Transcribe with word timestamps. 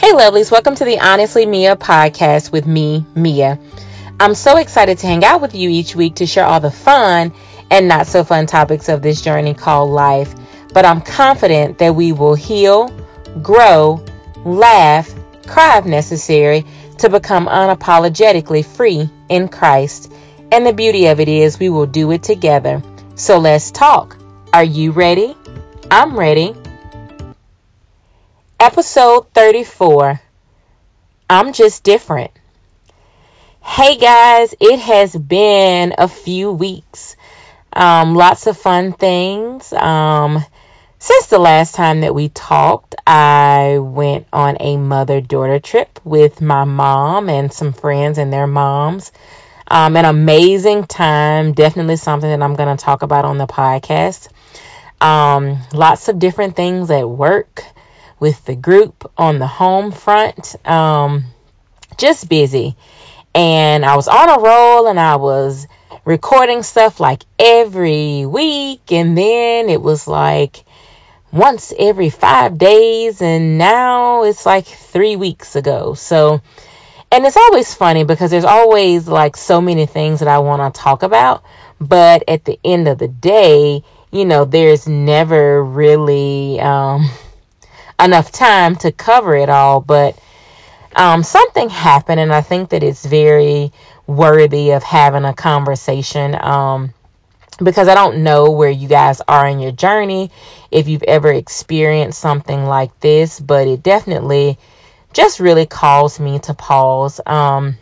Hey, 0.00 0.12
lovelies, 0.12 0.50
welcome 0.50 0.74
to 0.76 0.86
the 0.86 0.98
Honestly 0.98 1.44
Mia 1.44 1.76
podcast 1.76 2.50
with 2.50 2.66
me, 2.66 3.04
Mia. 3.14 3.58
I'm 4.18 4.34
so 4.34 4.56
excited 4.56 4.96
to 4.96 5.06
hang 5.06 5.26
out 5.26 5.42
with 5.42 5.54
you 5.54 5.68
each 5.68 5.94
week 5.94 6.14
to 6.16 6.26
share 6.26 6.46
all 6.46 6.58
the 6.58 6.70
fun 6.70 7.34
and 7.70 7.86
not 7.86 8.06
so 8.06 8.24
fun 8.24 8.46
topics 8.46 8.88
of 8.88 9.02
this 9.02 9.20
journey 9.20 9.52
called 9.52 9.90
life. 9.90 10.34
But 10.72 10.86
I'm 10.86 11.02
confident 11.02 11.76
that 11.78 11.94
we 11.94 12.12
will 12.12 12.34
heal, 12.34 12.88
grow, 13.42 14.02
laugh, 14.42 15.14
cry 15.46 15.76
if 15.76 15.84
necessary 15.84 16.64
to 16.96 17.10
become 17.10 17.46
unapologetically 17.46 18.64
free 18.64 19.10
in 19.28 19.48
Christ. 19.48 20.10
And 20.50 20.64
the 20.64 20.72
beauty 20.72 21.08
of 21.08 21.20
it 21.20 21.28
is 21.28 21.58
we 21.58 21.68
will 21.68 21.84
do 21.84 22.10
it 22.12 22.22
together. 22.22 22.82
So 23.16 23.38
let's 23.38 23.70
talk. 23.70 24.16
Are 24.54 24.64
you 24.64 24.92
ready? 24.92 25.36
I'm 25.90 26.18
ready. 26.18 26.54
Episode 28.60 29.32
34 29.32 30.20
I'm 31.30 31.54
just 31.54 31.82
different. 31.82 32.30
Hey 33.62 33.96
guys, 33.96 34.54
it 34.60 34.78
has 34.80 35.16
been 35.16 35.94
a 35.96 36.06
few 36.06 36.52
weeks. 36.52 37.16
Um, 37.72 38.14
lots 38.14 38.46
of 38.46 38.58
fun 38.58 38.92
things. 38.92 39.72
Um, 39.72 40.44
since 40.98 41.28
the 41.28 41.38
last 41.38 41.74
time 41.74 42.02
that 42.02 42.14
we 42.14 42.28
talked, 42.28 42.96
I 43.06 43.78
went 43.80 44.26
on 44.30 44.58
a 44.60 44.76
mother 44.76 45.22
daughter 45.22 45.58
trip 45.58 45.98
with 46.04 46.42
my 46.42 46.64
mom 46.64 47.30
and 47.30 47.50
some 47.50 47.72
friends 47.72 48.18
and 48.18 48.30
their 48.30 48.46
moms. 48.46 49.10
Um, 49.68 49.96
an 49.96 50.04
amazing 50.04 50.84
time. 50.84 51.54
Definitely 51.54 51.96
something 51.96 52.28
that 52.28 52.42
I'm 52.44 52.56
going 52.56 52.76
to 52.76 52.84
talk 52.84 53.00
about 53.00 53.24
on 53.24 53.38
the 53.38 53.46
podcast. 53.46 54.28
Um, 55.00 55.56
lots 55.72 56.10
of 56.10 56.18
different 56.18 56.56
things 56.56 56.90
at 56.90 57.08
work 57.08 57.64
with 58.20 58.44
the 58.44 58.54
group 58.54 59.10
on 59.16 59.38
the 59.38 59.46
home 59.46 59.90
front. 59.90 60.54
Um, 60.68 61.24
just 61.96 62.28
busy. 62.28 62.76
And 63.34 63.84
I 63.84 63.96
was 63.96 64.08
on 64.08 64.28
a 64.28 64.40
roll 64.40 64.86
and 64.86 65.00
I 65.00 65.16
was 65.16 65.66
recording 66.04 66.62
stuff 66.62 67.00
like 67.00 67.24
every 67.38 68.26
week. 68.26 68.92
And 68.92 69.16
then 69.16 69.68
it 69.70 69.80
was 69.80 70.06
like 70.06 70.64
once 71.32 71.72
every 71.76 72.10
five 72.10 72.58
days. 72.58 73.22
And 73.22 73.58
now 73.58 74.24
it's 74.24 74.44
like 74.44 74.66
three 74.66 75.16
weeks 75.16 75.56
ago. 75.56 75.94
So, 75.94 76.42
and 77.10 77.26
it's 77.26 77.36
always 77.36 77.74
funny 77.74 78.04
because 78.04 78.30
there's 78.30 78.44
always 78.44 79.08
like 79.08 79.36
so 79.36 79.60
many 79.60 79.86
things 79.86 80.20
that 80.20 80.28
I 80.28 80.40
want 80.40 80.74
to 80.74 80.80
talk 80.80 81.02
about. 81.02 81.42
But 81.80 82.24
at 82.28 82.44
the 82.44 82.60
end 82.62 82.88
of 82.88 82.98
the 82.98 83.08
day, 83.08 83.82
you 84.12 84.24
know, 84.24 84.44
there's 84.44 84.86
never 84.86 85.64
really, 85.64 86.60
um, 86.60 87.08
enough 88.04 88.32
time 88.32 88.76
to 88.76 88.92
cover 88.92 89.34
it 89.36 89.48
all, 89.48 89.80
but 89.80 90.18
um, 90.94 91.22
something 91.22 91.68
happened, 91.68 92.20
and 92.20 92.32
I 92.32 92.40
think 92.40 92.70
that 92.70 92.82
it's 92.82 93.04
very 93.04 93.72
worthy 94.06 94.70
of 94.70 94.82
having 94.82 95.24
a 95.24 95.34
conversation. 95.34 96.34
Um, 96.34 96.94
because 97.62 97.88
I 97.88 97.94
don't 97.94 98.22
know 98.22 98.50
where 98.50 98.70
you 98.70 98.88
guys 98.88 99.20
are 99.28 99.46
in 99.46 99.60
your 99.60 99.72
journey, 99.72 100.30
if 100.70 100.88
you've 100.88 101.02
ever 101.02 101.32
experienced 101.32 102.18
something 102.18 102.64
like 102.64 102.98
this, 103.00 103.38
but 103.38 103.68
it 103.68 103.82
definitely 103.82 104.58
just 105.12 105.40
really 105.40 105.66
calls 105.66 106.18
me 106.18 106.38
to 106.40 106.54
pause. 106.54 107.20
Um, 107.26 107.76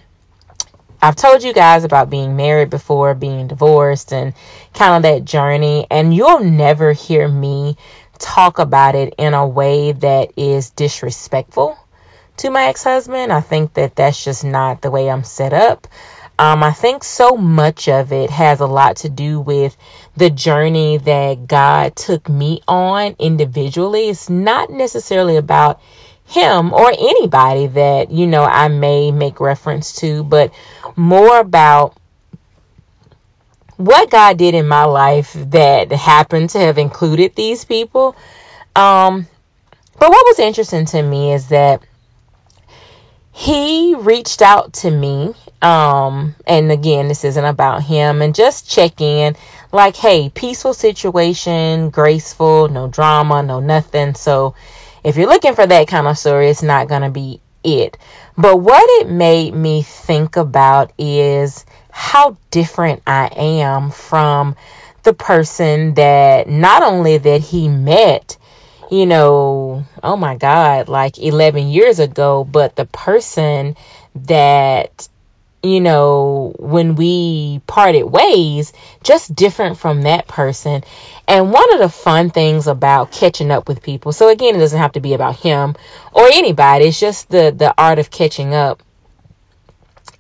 I've 1.01 1.17
told 1.17 1.45
you 1.45 1.53
guys 1.53 1.85
about 1.85 2.11
being 2.11 2.37
married 2.37 2.71
before, 2.71 3.15
being 3.15 3.47
divorced, 3.47 4.13
and 4.13 4.35
kind 4.75 4.97
of 4.97 5.03
that 5.03 5.25
journey, 5.25 5.87
and 5.91 6.13
you'll 6.13 6.41
never 6.41 6.93
hear 6.93 7.29
me 7.29 7.77
talk 8.19 8.59
about 8.59 8.95
it 8.95 9.15
in 9.19 9.35
a 9.35 9.47
way 9.47 9.93
that 9.93 10.33
is 10.37 10.71
disrespectful 10.71 11.79
to 12.39 12.51
my 12.51 12.65
ex 12.65 12.85
husband. 12.85 13.33
I 13.33 13.41
think 13.41 13.75
that 13.75 13.97
that's 13.97 14.23
just 14.23 14.45
not 14.45 14.83
the 14.83 14.91
way 14.91 15.11
I'm 15.11 15.25
set 15.25 15.53
up. 15.53 15.87
Um, 16.41 16.63
I 16.63 16.71
think 16.71 17.03
so 17.03 17.31
much 17.37 17.89
of 17.89 18.13
it 18.13 18.31
has 18.31 18.61
a 18.61 18.67
lot 18.67 18.99
to 18.99 19.09
do 19.09 19.41
with 19.41 19.77
the 20.17 20.31
journey 20.31 20.99
that 20.99 21.49
God 21.49 21.97
took 21.97 22.29
me 22.29 22.63
on 22.69 23.17
individually. 23.19 24.09
It's 24.09 24.31
not 24.31 24.71
necessarily 24.71 25.37
about 25.37 25.81
him 26.27 26.73
or 26.73 26.91
anybody 26.91 27.67
that, 27.69 28.13
you 28.13 28.29
know, 28.29 28.45
I 28.45 28.69
may 28.69 29.11
make 29.11 29.41
reference 29.41 29.95
to, 30.01 30.23
but 30.23 30.53
more 30.95 31.41
about 31.41 31.98
what 33.79 34.11
God 34.11 34.37
did 34.37 34.55
in 34.55 34.69
my 34.69 34.85
life 34.85 35.33
that 35.35 35.91
happened 35.93 36.51
to 36.51 36.59
have 36.59 36.79
included 36.79 37.35
these 37.35 37.65
people. 37.65 38.15
Um, 38.77 39.27
but 39.99 40.11
what 40.11 40.27
was 40.27 40.39
interesting 40.41 40.85
to 40.87 41.03
me 41.03 41.33
is 41.33 41.49
that 41.49 41.83
he 43.33 43.95
reached 43.95 44.43
out 44.43 44.73
to 44.75 44.91
me. 44.91 45.33
Um, 45.63 46.35
and 46.45 46.73
again, 46.73 47.07
this 47.07 47.25
isn't 47.25 47.45
about 47.45 47.85
him 47.85 48.21
and 48.21 48.35
just 48.35 48.69
check 48.69 49.01
in 49.01 49.37
like, 49.71 49.95
hey, 49.95 50.29
peaceful 50.29 50.75
situation, 50.75 51.91
graceful, 51.91 52.69
no 52.69 52.89
drama, 52.89 53.45
no 53.45 53.61
nothing. 53.61 54.15
So 54.15 54.57
if 55.05 55.17
you're 55.17 55.29
looking 55.29 55.55
for 55.55 55.67
that 55.67 55.87
kind 55.87 56.09
of 56.09 56.19
story, 56.19 56.49
it's 56.49 56.65
not 56.65 56.89
going 56.89 57.03
to 57.03 57.11
be 57.11 57.41
it. 57.63 57.97
But 58.37 58.57
what 58.57 58.85
it 59.01 59.09
made 59.09 59.55
me 59.55 59.83
think 59.83 60.37
about 60.37 60.93
is 60.99 61.65
how 61.99 62.37
different 62.53 63.03
I 63.09 63.27
am 63.35 63.91
from 63.91 64.55
the 65.03 65.13
person 65.13 65.95
that 65.95 66.49
not 66.49 66.85
only 66.85 67.19
that 67.19 67.41
he 67.41 67.69
met, 67.69 68.39
you 68.89 69.05
know, 69.05 69.85
oh 70.01 70.17
my 70.17 70.37
God, 70.37 70.89
like 70.89 71.19
11 71.19 71.67
years 71.67 71.99
ago, 71.99 72.45
but 72.45 72.77
the 72.77 72.87
person 72.87 73.77
that, 74.15 75.09
you 75.61 75.81
know, 75.81 76.55
when 76.61 76.95
we 76.95 77.61
parted 77.67 78.05
ways, 78.05 78.73
just 79.03 79.35
different 79.35 79.77
from 79.77 80.03
that 80.03 80.29
person. 80.29 80.85
And 81.27 81.53
one 81.53 81.75
of 81.75 81.81
the 81.81 81.89
fun 81.89 82.31
things 82.31 82.69
about 82.69 83.11
catching 83.11 83.51
up 83.51 83.67
with 83.67 83.83
people, 83.83 84.13
so 84.13 84.29
again, 84.29 84.55
it 84.55 84.61
doesn't 84.61 84.79
have 84.79 84.93
to 84.93 85.01
be 85.01 85.15
about 85.15 85.35
him 85.35 85.75
or 86.13 86.27
anybody, 86.27 86.85
it's 86.85 87.01
just 87.01 87.29
the, 87.29 87.53
the 87.55 87.75
art 87.77 87.99
of 87.99 88.09
catching 88.09 88.55
up 88.55 88.85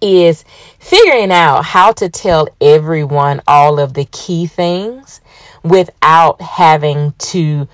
is 0.00 0.44
figuring 0.78 1.32
out 1.32 1.64
how 1.64 1.92
to 1.92 2.08
tell 2.08 2.48
everyone 2.60 3.42
all 3.46 3.80
of 3.80 3.94
the 3.94 4.04
key 4.04 4.46
things 4.46 5.20
without 5.62 6.40
having 6.40 7.12
to, 7.18 7.68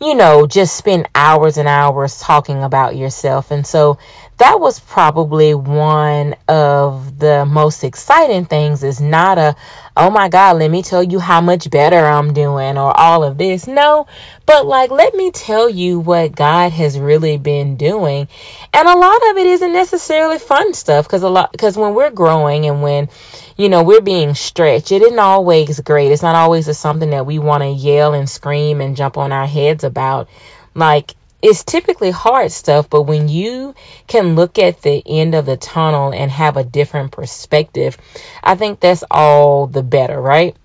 you 0.00 0.14
know, 0.14 0.46
just 0.46 0.76
spend 0.76 1.08
hours 1.14 1.56
and 1.56 1.68
hours 1.68 2.18
talking 2.18 2.62
about 2.62 2.96
yourself. 2.96 3.50
And 3.50 3.66
so 3.66 3.98
that 4.38 4.60
was 4.60 4.78
probably 4.78 5.52
one 5.54 6.36
of 6.46 7.18
the 7.18 7.44
most 7.44 7.82
exciting 7.82 8.44
things 8.44 8.84
is 8.84 9.00
not 9.00 9.36
a, 9.36 9.56
oh 9.96 10.10
my 10.10 10.28
God, 10.28 10.58
let 10.58 10.70
me 10.70 10.82
tell 10.82 11.02
you 11.02 11.18
how 11.18 11.40
much 11.40 11.68
better 11.70 11.96
I'm 11.96 12.32
doing 12.32 12.78
or 12.78 12.96
all 12.96 13.24
of 13.24 13.36
this. 13.36 13.66
No, 13.66 14.06
but 14.46 14.64
like, 14.64 14.90
let 14.92 15.14
me 15.14 15.32
tell 15.32 15.68
you 15.68 15.98
what 15.98 16.36
God 16.36 16.70
has 16.70 16.98
really 16.98 17.36
been 17.36 17.76
doing. 17.76 18.28
And 18.72 18.88
a 18.88 18.96
lot 18.96 19.30
of 19.30 19.36
it 19.38 19.46
isn't 19.46 19.72
necessarily 19.72 20.38
fun 20.38 20.72
stuff 20.72 21.06
because 21.06 21.24
a 21.24 21.28
lot, 21.28 21.50
because 21.50 21.76
when 21.76 21.94
we're 21.94 22.10
growing 22.10 22.66
and 22.66 22.80
when, 22.80 23.08
you 23.56 23.68
know, 23.68 23.82
we're 23.82 24.00
being 24.00 24.34
stretched, 24.34 24.92
it 24.92 25.02
isn't 25.02 25.18
always 25.18 25.80
great. 25.80 26.12
It's 26.12 26.22
not 26.22 26.36
always 26.36 26.78
something 26.78 27.10
that 27.10 27.26
we 27.26 27.40
want 27.40 27.64
to 27.64 27.68
yell 27.68 28.14
and 28.14 28.30
scream 28.30 28.80
and 28.80 28.96
jump 28.96 29.18
on 29.18 29.32
our 29.32 29.48
heads 29.48 29.82
about. 29.82 30.28
Like, 30.74 31.16
it's 31.40 31.64
typically 31.64 32.10
hard 32.10 32.50
stuff, 32.50 32.90
but 32.90 33.02
when 33.02 33.28
you 33.28 33.74
can 34.06 34.34
look 34.34 34.58
at 34.58 34.82
the 34.82 35.02
end 35.06 35.34
of 35.34 35.46
the 35.46 35.56
tunnel 35.56 36.12
and 36.12 36.30
have 36.30 36.56
a 36.56 36.64
different 36.64 37.12
perspective, 37.12 37.96
I 38.42 38.56
think 38.56 38.80
that's 38.80 39.04
all 39.10 39.66
the 39.66 39.82
better, 39.82 40.20
right? 40.20 40.56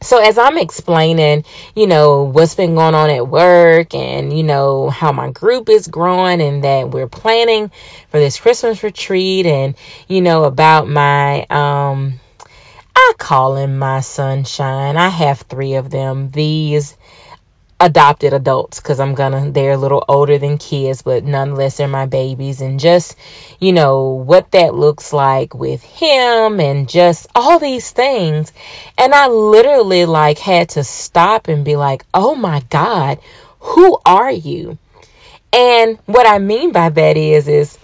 So 0.00 0.22
as 0.22 0.38
I'm 0.38 0.58
explaining, 0.58 1.44
you 1.74 1.88
know, 1.88 2.22
what's 2.22 2.54
been 2.54 2.76
going 2.76 2.94
on 2.94 3.10
at 3.10 3.26
work 3.26 3.94
and, 3.94 4.34
you 4.34 4.44
know, 4.44 4.88
how 4.90 5.10
my 5.10 5.30
group 5.32 5.68
is 5.68 5.88
growing 5.88 6.40
and 6.40 6.62
that 6.62 6.88
we're 6.90 7.08
planning 7.08 7.72
for 8.10 8.18
this 8.18 8.38
Christmas 8.38 8.82
retreat 8.84 9.44
and, 9.44 9.74
you 10.06 10.22
know, 10.22 10.44
about 10.44 10.88
my, 10.88 11.44
um, 11.50 12.20
I 12.94 13.12
call 13.18 13.56
him 13.56 13.78
my 13.78 14.00
sunshine. 14.00 14.96
I 14.96 15.08
have 15.08 15.40
three 15.40 15.74
of 15.74 15.90
them. 15.90 16.30
These 16.30 16.96
adopted 17.80 18.32
adults 18.32 18.80
because 18.80 18.98
I'm 18.98 19.14
gonna 19.14 19.52
they're 19.52 19.72
a 19.72 19.76
little 19.76 20.04
older 20.08 20.38
than 20.38 20.58
kids, 20.58 21.02
but 21.02 21.24
nonetheless 21.24 21.76
they're 21.76 21.88
my 21.88 22.06
babies 22.06 22.60
and 22.60 22.80
just 22.80 23.16
you 23.60 23.72
know 23.72 24.10
what 24.10 24.50
that 24.50 24.74
looks 24.74 25.12
like 25.12 25.54
with 25.54 25.82
him 25.82 26.60
and 26.60 26.88
just 26.88 27.28
all 27.34 27.58
these 27.58 27.90
things. 27.90 28.52
And 28.96 29.14
I 29.14 29.28
literally 29.28 30.06
like 30.06 30.38
had 30.38 30.70
to 30.70 30.84
stop 30.84 31.48
and 31.48 31.64
be 31.64 31.76
like, 31.76 32.04
"Oh 32.12 32.34
my 32.34 32.60
god, 32.68 33.20
who 33.60 33.98
are 34.04 34.30
you?" 34.30 34.78
And 35.52 35.98
what 36.06 36.26
I 36.26 36.38
mean 36.38 36.72
by 36.72 36.88
that 36.88 37.16
is 37.16 37.48
is 37.48 37.78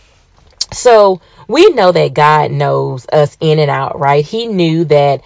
so 0.73 1.21
we 1.47 1.71
know 1.71 1.93
that 1.93 2.15
God 2.15 2.51
knows 2.51 3.07
us 3.13 3.37
in 3.41 3.59
and 3.59 3.71
out, 3.71 3.99
right? 3.99 4.25
He 4.25 4.47
knew 4.47 4.85
that 4.87 5.23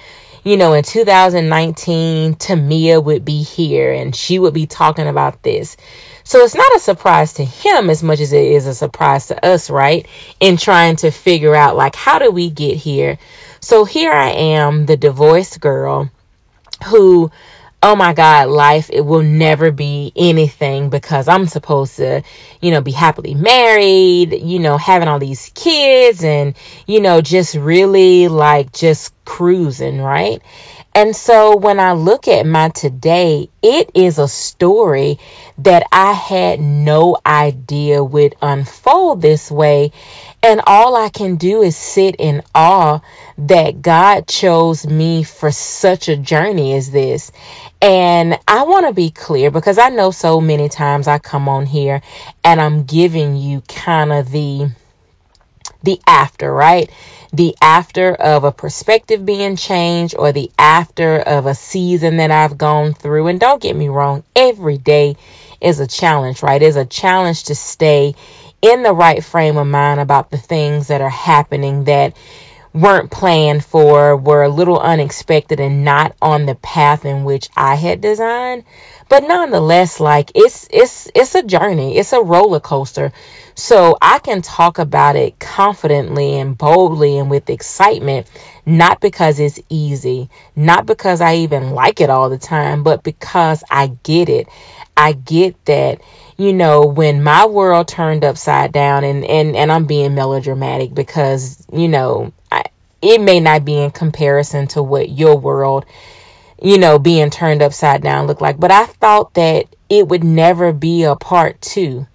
you 0.48 0.56
know, 0.56 0.72
in 0.72 0.82
2019, 0.82 2.36
Tamia 2.36 3.04
would 3.04 3.22
be 3.22 3.42
here 3.42 3.92
and 3.92 4.16
she 4.16 4.38
would 4.38 4.54
be 4.54 4.66
talking 4.66 5.06
about 5.06 5.42
this. 5.42 5.76
So 6.24 6.38
it's 6.38 6.54
not 6.54 6.74
a 6.74 6.78
surprise 6.78 7.34
to 7.34 7.44
him 7.44 7.90
as 7.90 8.02
much 8.02 8.20
as 8.20 8.32
it 8.32 8.44
is 8.44 8.66
a 8.66 8.74
surprise 8.74 9.26
to 9.26 9.46
us, 9.46 9.68
right? 9.68 10.08
In 10.40 10.56
trying 10.56 10.96
to 10.96 11.10
figure 11.10 11.54
out, 11.54 11.76
like, 11.76 11.94
how 11.94 12.18
do 12.18 12.30
we 12.30 12.48
get 12.48 12.76
here? 12.76 13.18
So 13.60 13.84
here 13.84 14.10
I 14.10 14.30
am, 14.30 14.86
the 14.86 14.96
divorced 14.96 15.60
girl 15.60 16.10
who 16.86 17.30
oh 17.82 17.94
my 17.94 18.12
God, 18.12 18.48
life, 18.48 18.90
it 18.92 19.02
will 19.02 19.22
never 19.22 19.70
be 19.70 20.12
anything 20.16 20.90
because 20.90 21.28
I'm 21.28 21.46
supposed 21.46 21.96
to, 21.96 22.22
you 22.60 22.72
know, 22.72 22.80
be 22.80 22.90
happily 22.90 23.34
married, 23.34 24.32
you 24.32 24.58
know, 24.58 24.76
having 24.76 25.06
all 25.06 25.20
these 25.20 25.50
kids 25.54 26.24
and, 26.24 26.56
you 26.86 27.00
know, 27.00 27.20
just 27.20 27.54
really 27.54 28.26
like 28.28 28.72
just 28.72 29.12
cruising, 29.24 30.00
right? 30.00 30.42
And 30.98 31.14
so 31.14 31.54
when 31.54 31.78
I 31.78 31.92
look 31.92 32.26
at 32.26 32.44
my 32.44 32.70
today, 32.70 33.50
it 33.62 33.92
is 33.94 34.18
a 34.18 34.26
story 34.26 35.20
that 35.58 35.84
I 35.92 36.10
had 36.10 36.58
no 36.58 37.16
idea 37.24 38.02
would 38.02 38.34
unfold 38.42 39.22
this 39.22 39.48
way. 39.48 39.92
And 40.42 40.60
all 40.66 40.96
I 40.96 41.08
can 41.08 41.36
do 41.36 41.62
is 41.62 41.76
sit 41.76 42.16
in 42.16 42.42
awe 42.52 42.98
that 43.38 43.80
God 43.80 44.26
chose 44.26 44.88
me 44.88 45.22
for 45.22 45.52
such 45.52 46.08
a 46.08 46.16
journey 46.16 46.74
as 46.74 46.90
this. 46.90 47.30
And 47.80 48.36
I 48.48 48.64
want 48.64 48.88
to 48.88 48.92
be 48.92 49.10
clear 49.10 49.52
because 49.52 49.78
I 49.78 49.90
know 49.90 50.10
so 50.10 50.40
many 50.40 50.68
times 50.68 51.06
I 51.06 51.20
come 51.20 51.48
on 51.48 51.64
here 51.64 52.02
and 52.42 52.60
I'm 52.60 52.82
giving 52.82 53.36
you 53.36 53.60
kind 53.68 54.12
of 54.12 54.32
the 54.32 54.72
the 55.84 56.00
after, 56.08 56.52
right? 56.52 56.90
The 57.32 57.56
after 57.60 58.14
of 58.14 58.44
a 58.44 58.52
perspective 58.52 59.24
being 59.24 59.56
changed 59.56 60.14
or 60.18 60.32
the 60.32 60.50
after 60.58 61.18
of 61.18 61.46
a 61.46 61.54
season 61.54 62.16
that 62.18 62.30
I've 62.30 62.56
gone 62.56 62.94
through. 62.94 63.26
And 63.26 63.38
don't 63.38 63.62
get 63.62 63.76
me 63.76 63.88
wrong, 63.88 64.24
every 64.34 64.78
day 64.78 65.16
is 65.60 65.80
a 65.80 65.86
challenge, 65.86 66.42
right? 66.42 66.62
It's 66.62 66.76
a 66.76 66.86
challenge 66.86 67.44
to 67.44 67.54
stay 67.54 68.14
in 68.62 68.82
the 68.82 68.92
right 68.92 69.22
frame 69.22 69.56
of 69.56 69.66
mind 69.66 70.00
about 70.00 70.30
the 70.30 70.38
things 70.38 70.88
that 70.88 71.00
are 71.00 71.10
happening 71.10 71.84
that 71.84 72.16
weren't 72.72 73.10
planned 73.10 73.64
for, 73.64 74.16
were 74.16 74.42
a 74.42 74.48
little 74.48 74.78
unexpected 74.78 75.60
and 75.60 75.84
not 75.84 76.14
on 76.20 76.46
the 76.46 76.54
path 76.54 77.04
in 77.04 77.24
which 77.24 77.48
I 77.56 77.74
had 77.74 78.00
designed. 78.00 78.64
But 79.08 79.26
nonetheless, 79.26 80.00
like 80.00 80.32
it's 80.34 80.68
it's 80.70 81.10
it's 81.14 81.34
a 81.34 81.42
journey. 81.42 81.96
It's 81.96 82.12
a 82.12 82.20
roller 82.20 82.60
coaster. 82.60 83.12
So 83.54 83.96
I 84.00 84.18
can 84.18 84.42
talk 84.42 84.78
about 84.78 85.16
it 85.16 85.38
confidently 85.38 86.38
and 86.38 86.56
boldly 86.56 87.18
and 87.18 87.30
with 87.30 87.50
excitement, 87.50 88.28
not 88.66 89.00
because 89.00 89.40
it's 89.40 89.58
easy, 89.68 90.28
not 90.54 90.86
because 90.86 91.20
I 91.20 91.36
even 91.36 91.70
like 91.70 92.00
it 92.00 92.10
all 92.10 92.28
the 92.28 92.38
time, 92.38 92.82
but 92.82 93.02
because 93.02 93.64
I 93.70 93.88
get 94.02 94.28
it. 94.28 94.46
I 94.96 95.12
get 95.12 95.64
that 95.64 96.00
you 96.38 96.52
know, 96.52 96.82
when 96.82 97.22
my 97.24 97.46
world 97.46 97.88
turned 97.88 98.24
upside 98.24 98.70
down 98.70 99.02
and, 99.02 99.24
and, 99.24 99.56
and 99.56 99.72
I'm 99.72 99.86
being 99.86 100.14
melodramatic 100.14 100.94
because, 100.94 101.66
you 101.72 101.88
know, 101.88 102.32
it 103.00 103.20
may 103.20 103.40
not 103.40 103.64
be 103.64 103.76
in 103.76 103.90
comparison 103.90 104.66
to 104.68 104.82
what 104.82 105.08
your 105.08 105.36
world, 105.38 105.86
you 106.60 106.78
know, 106.78 106.98
being 106.98 107.30
turned 107.30 107.62
upside 107.62 108.02
down 108.02 108.26
looked 108.26 108.40
like, 108.40 108.58
but 108.58 108.70
I 108.70 108.86
thought 108.86 109.34
that 109.34 109.66
it 109.88 110.08
would 110.08 110.24
never 110.24 110.72
be 110.72 111.04
a 111.04 111.16
part 111.16 111.60
two. 111.60 112.06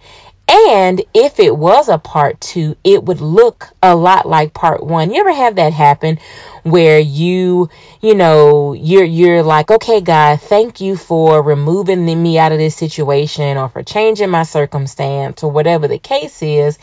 And 0.47 1.01
if 1.13 1.39
it 1.39 1.55
was 1.55 1.87
a 1.87 1.97
part 1.97 2.41
two, 2.41 2.75
it 2.83 3.03
would 3.03 3.21
look 3.21 3.69
a 3.81 3.95
lot 3.95 4.27
like 4.27 4.53
part 4.53 4.83
one. 4.83 5.11
You 5.11 5.21
ever 5.21 5.33
have 5.33 5.55
that 5.55 5.71
happen 5.71 6.19
where 6.63 6.99
you, 6.99 7.69
you 8.01 8.13
know, 8.13 8.73
you're, 8.73 9.05
you're 9.05 9.41
like, 9.41 9.71
okay, 9.71 10.01
God, 10.01 10.41
thank 10.41 10.81
you 10.81 10.97
for 10.97 11.41
removing 11.41 12.05
me 12.21 12.37
out 12.37 12.51
of 12.51 12.57
this 12.57 12.75
situation 12.75 13.57
or 13.57 13.69
for 13.69 13.83
changing 13.83 14.29
my 14.29 14.43
circumstance 14.43 15.43
or 15.43 15.51
whatever 15.51 15.87
the 15.87 15.97
case 15.97 16.41
is 16.43 16.77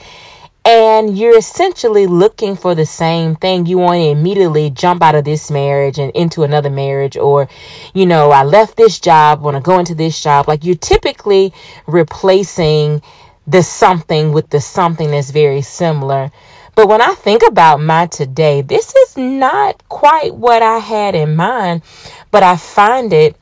and 0.65 1.17
you're 1.17 1.37
essentially 1.37 2.07
looking 2.07 2.57
for 2.57 2.75
the 2.75 2.87
same 2.87 3.37
thing. 3.37 3.67
You 3.67 3.79
want 3.79 3.97
to 3.97 4.09
immediately 4.11 4.71
jump 4.71 5.03
out 5.03 5.15
of 5.15 5.25
this 5.25 5.51
marriage 5.51 5.99
and 5.99 6.13
into 6.13 6.43
another 6.43 6.71
marriage, 6.71 7.17
or, 7.17 7.49
you 7.95 8.07
know, 8.07 8.31
I 8.31 8.45
left 8.45 8.77
this 8.77 9.01
job, 9.01 9.41
want 9.41 9.57
to 9.57 9.63
go 9.63 9.79
into 9.79 9.95
this 9.95 10.23
job. 10.23 10.49
Like 10.49 10.65
you're 10.65 10.75
typically 10.75 11.53
replacing 11.87 13.03
the 13.47 13.63
something 13.63 14.33
with 14.33 14.51
the 14.51 14.61
something 14.61 15.11
that's 15.11 15.31
very 15.31 15.63
similar. 15.63 16.31
But 16.75 16.89
when 16.89 17.01
I 17.01 17.15
think 17.15 17.43
about 17.43 17.81
my 17.81 18.07
today, 18.07 18.63
this 18.63 18.95
is 18.95 19.17
not 19.17 19.89
quite 19.89 20.35
what 20.35 20.63
I 20.63 20.79
had 20.79 21.15
in 21.15 21.37
mind, 21.37 21.83
but 22.31 22.43
I 22.43 22.57
find 22.57 23.13
it 23.13 23.37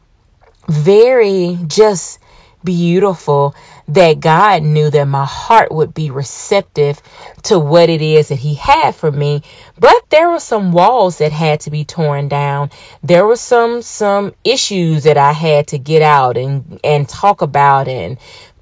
very 0.67 1.59
just 1.67 2.21
beautiful 2.65 3.55
that 3.89 4.21
God 4.21 4.63
knew 4.63 4.91
that 4.91 5.05
my 5.07 5.25
heart 5.25 5.73
would 5.73 5.95
be 5.95 6.11
receptive 6.11 7.01
to 7.45 7.59
what 7.59 7.89
it 7.89 8.03
is 8.03 8.29
that 8.29 8.39
He 8.39 8.55
had 8.55 8.95
for 8.95 9.11
me. 9.11 9.43
But 9.79 10.11
there 10.11 10.31
were 10.31 10.41
some 10.41 10.73
walls 10.73 11.19
that 11.19 11.33
had 11.33 11.61
to 11.61 11.71
be 11.71 11.85
torn 11.85 12.29
down. 12.29 12.71
There 13.03 13.27
were 13.27 13.37
some 13.37 13.83
some 13.83 14.35
issues 14.45 15.05
that 15.05 15.17
I 15.17 15.33
had 15.33 15.69
to 15.69 15.79
get 15.79 16.03
out 16.03 16.37
and 16.37 16.81
and 16.85 17.09
talk 17.09 17.43
about 17.43 17.89
and 17.89 18.19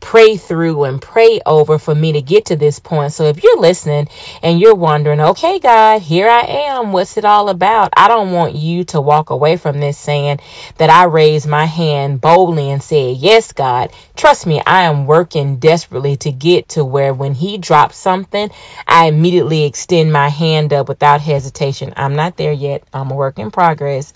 pray 0.06 0.36
through 0.36 0.84
and 0.84 1.02
pray 1.02 1.40
over 1.44 1.80
for 1.80 1.92
me 1.92 2.12
to 2.12 2.22
get 2.22 2.44
to 2.44 2.54
this 2.54 2.78
point. 2.78 3.12
So 3.12 3.24
if 3.24 3.42
you're 3.42 3.58
listening 3.58 4.06
and 4.40 4.60
you're 4.60 4.76
wondering, 4.76 5.20
okay, 5.20 5.58
God, 5.58 6.00
here 6.00 6.28
I 6.28 6.42
am. 6.68 6.92
What's 6.92 7.16
it 7.16 7.24
all 7.24 7.48
about? 7.48 7.92
I 7.96 8.06
don't 8.06 8.30
want 8.30 8.54
you 8.54 8.84
to 8.84 9.00
walk 9.00 9.30
away 9.30 9.56
from 9.56 9.80
this 9.80 9.98
saying 9.98 10.38
that 10.76 10.90
I 10.90 11.06
raised 11.06 11.48
my 11.48 11.64
hand 11.64 12.20
boldly 12.20 12.70
and 12.70 12.80
said, 12.80 13.16
yes, 13.16 13.52
God, 13.52 13.92
trust 14.14 14.46
me, 14.46 14.62
I 14.64 14.82
am 14.82 15.06
working 15.06 15.56
desperately 15.56 16.16
to 16.18 16.30
get 16.30 16.68
to 16.70 16.84
where 16.84 17.12
when 17.12 17.34
he 17.34 17.58
drops 17.58 17.96
something, 17.96 18.48
I 18.86 19.06
immediately 19.06 19.64
extend 19.64 20.12
my 20.12 20.28
hand 20.28 20.72
up 20.72 20.86
without 20.86 21.20
hesitation. 21.20 21.94
I'm 21.96 22.14
not 22.14 22.36
there 22.36 22.52
yet. 22.52 22.84
I'm 22.94 23.10
a 23.10 23.16
work 23.16 23.40
in 23.40 23.50
progress, 23.50 24.12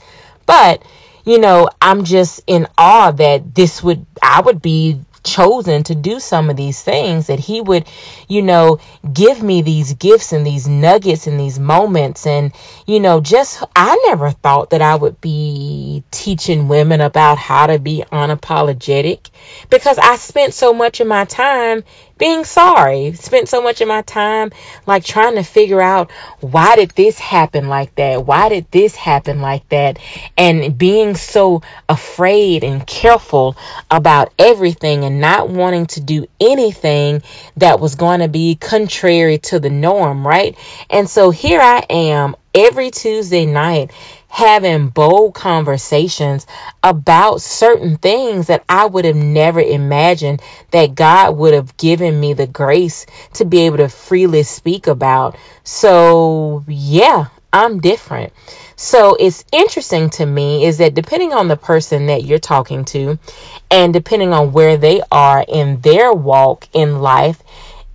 but 0.47 0.85
you 1.25 1.39
know, 1.39 1.69
I'm 1.83 2.05
just 2.05 2.43
in 2.47 2.69
awe 2.79 3.11
that 3.11 3.55
this 3.55 3.83
would, 3.83 4.07
I 4.23 4.41
would 4.41 4.63
be 4.63 5.01
chosen 5.23 5.83
to 5.85 5.95
do 5.95 6.21
some 6.21 6.51
of 6.51 6.57
these 6.57 6.83
things 6.83 7.27
that 7.27 7.39
he 7.39 7.61
would 7.61 7.87
you 8.29 8.43
know 8.43 8.79
give 9.13 9.43
me 9.43 9.63
these 9.63 9.95
gifts 9.95 10.33
and 10.33 10.47
these 10.47 10.67
nuggets 10.69 11.27
and 11.27 11.39
these 11.39 11.59
moments. 11.59 12.27
And 12.27 12.53
you 12.87 13.01
know 13.01 13.21
just 13.21 13.63
i 13.77 14.03
never 14.07 14.31
thought 14.31 14.71
that 14.71 14.83
i 14.83 14.95
would 14.95 15.21
be 15.21 16.03
teaching 16.11 16.69
women 16.69 17.01
about 17.01 17.39
how 17.39 17.67
to 17.67 17.79
be 17.79 18.05
unapologetic 18.11 19.31
because 19.69 19.99
i 19.99 20.17
spent 20.17 20.55
so 20.55 20.73
much 20.73 21.01
of 21.01 21.07
my 21.07 21.25
time 21.25 21.85
being 22.21 22.45
sorry. 22.45 23.15
Spent 23.15 23.49
so 23.49 23.63
much 23.63 23.81
of 23.81 23.89
my 23.89 24.03
time 24.03 24.53
like 24.87 25.05
trying 25.05 25.35
to 25.35 25.43
figure 25.43 25.81
out 25.81 26.13
why 26.39 26.77
did 26.77 26.91
this 26.91 27.19
happen 27.19 27.69
like 27.69 27.93
that? 27.97 28.25
Why 28.25 28.49
did 28.49 28.71
this 28.71 28.95
happen 28.95 29.41
like 29.41 29.69
that? 29.71 29.99
And 30.37 30.79
being 30.79 31.17
so 31.17 31.63
afraid 31.89 32.63
and 32.63 32.87
careful 32.87 33.57
about 33.91 34.33
everything 34.39 35.05
and 35.05 35.21
not 35.21 35.49
wanting 35.49 35.87
to 35.87 36.01
do 36.01 36.27
anything 36.39 37.23
that 37.57 37.81
was 37.81 37.97
going 37.97 38.21
to 38.21 38.29
be 38.29 38.55
contrary 38.55 39.39
to 39.39 39.59
the 39.59 39.71
norm, 39.71 40.25
right? 40.25 40.57
And 40.91 41.09
so 41.09 41.31
here 41.31 41.61
I 41.61 41.85
am 41.89 42.37
every 42.55 42.91
Tuesday 42.91 43.47
night 43.47 43.93
having 44.31 44.89
bold 44.89 45.35
conversations 45.35 46.47
about 46.85 47.43
certain 47.43 47.99
things 47.99 48.47
that 48.47 48.65
I 48.69 48.87
would 48.87 49.05
have 49.05 49.17
never 49.17 49.61
imagined 49.61 50.41
that 50.71 50.95
God 50.95 51.37
would 51.37 51.53
have 51.53 51.77
given 51.77 52.19
me 52.19 52.33
the 52.33 52.47
grace 52.47 53.07
to 53.35 53.45
be 53.45 53.67
able 53.67 53.79
to 53.79 53.89
freely 53.89 54.45
speak 54.45 54.87
about. 54.87 55.37
So, 55.65 56.65
yeah, 56.69 57.27
I'm 57.53 57.81
different. 57.81 58.33
So, 58.77 59.17
it's 59.17 59.45
interesting 59.53 60.11
to 60.11 60.25
me 60.25 60.65
is 60.65 60.79
that 60.79 60.95
depending 60.95 61.33
on 61.33 61.49
the 61.49 61.57
person 61.57 62.07
that 62.07 62.25
you're 62.25 62.39
talking 62.39 62.85
to 62.87 63.19
and 63.69 63.93
depending 63.93 64.33
on 64.33 64.53
where 64.53 64.77
they 64.77 65.03
are 65.11 65.45
in 65.47 65.81
their 65.81 66.13
walk 66.13 66.69
in 66.73 67.01
life, 67.01 67.43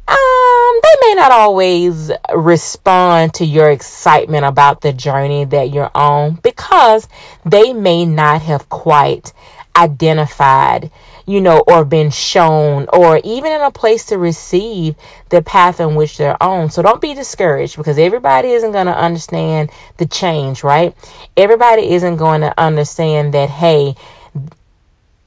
um, 0.08 0.80
they 0.84 1.08
may 1.08 1.14
not 1.16 1.32
always 1.32 2.12
respond 2.34 3.34
to 3.36 3.46
your 3.46 3.72
excitement 3.72 4.46
about 4.46 4.82
the 4.82 4.94
journey 4.94 5.46
that 5.46 5.72
you're 5.72 5.92
on 5.96 6.36
because 6.36 7.08
they 7.46 7.74
may 7.74 8.06
not 8.06 8.42
have 8.44 8.70
quite 8.70 9.34
identified, 9.76 10.92
you 11.26 11.42
know, 11.42 11.64
or 11.68 11.84
been 11.86 12.12
shown 12.12 12.88
or 12.94 13.20
even 13.24 13.52
in 13.52 13.62
a 13.62 13.72
place 13.72 14.06
to 14.06 14.18
receive 14.18 14.96
the 15.30 15.42
path 15.42 15.80
in 15.80 15.96
which 15.96 16.18
they're 16.18 16.42
on. 16.42 16.70
So 16.70 16.82
don't 16.82 17.02
be 17.02 17.14
discouraged 17.16 17.76
because 17.76 17.98
everybody 17.98 18.52
isn't 18.52 18.72
going 18.72 18.86
to 18.86 18.98
understand 18.98 19.72
the 19.98 20.06
change, 20.06 20.64
right? 20.64 20.96
Everybody 21.36 21.90
isn't 21.92 22.18
going 22.18 22.42
to 22.42 22.60
understand 22.60 23.34
that, 23.34 23.50
hey, 23.50 23.96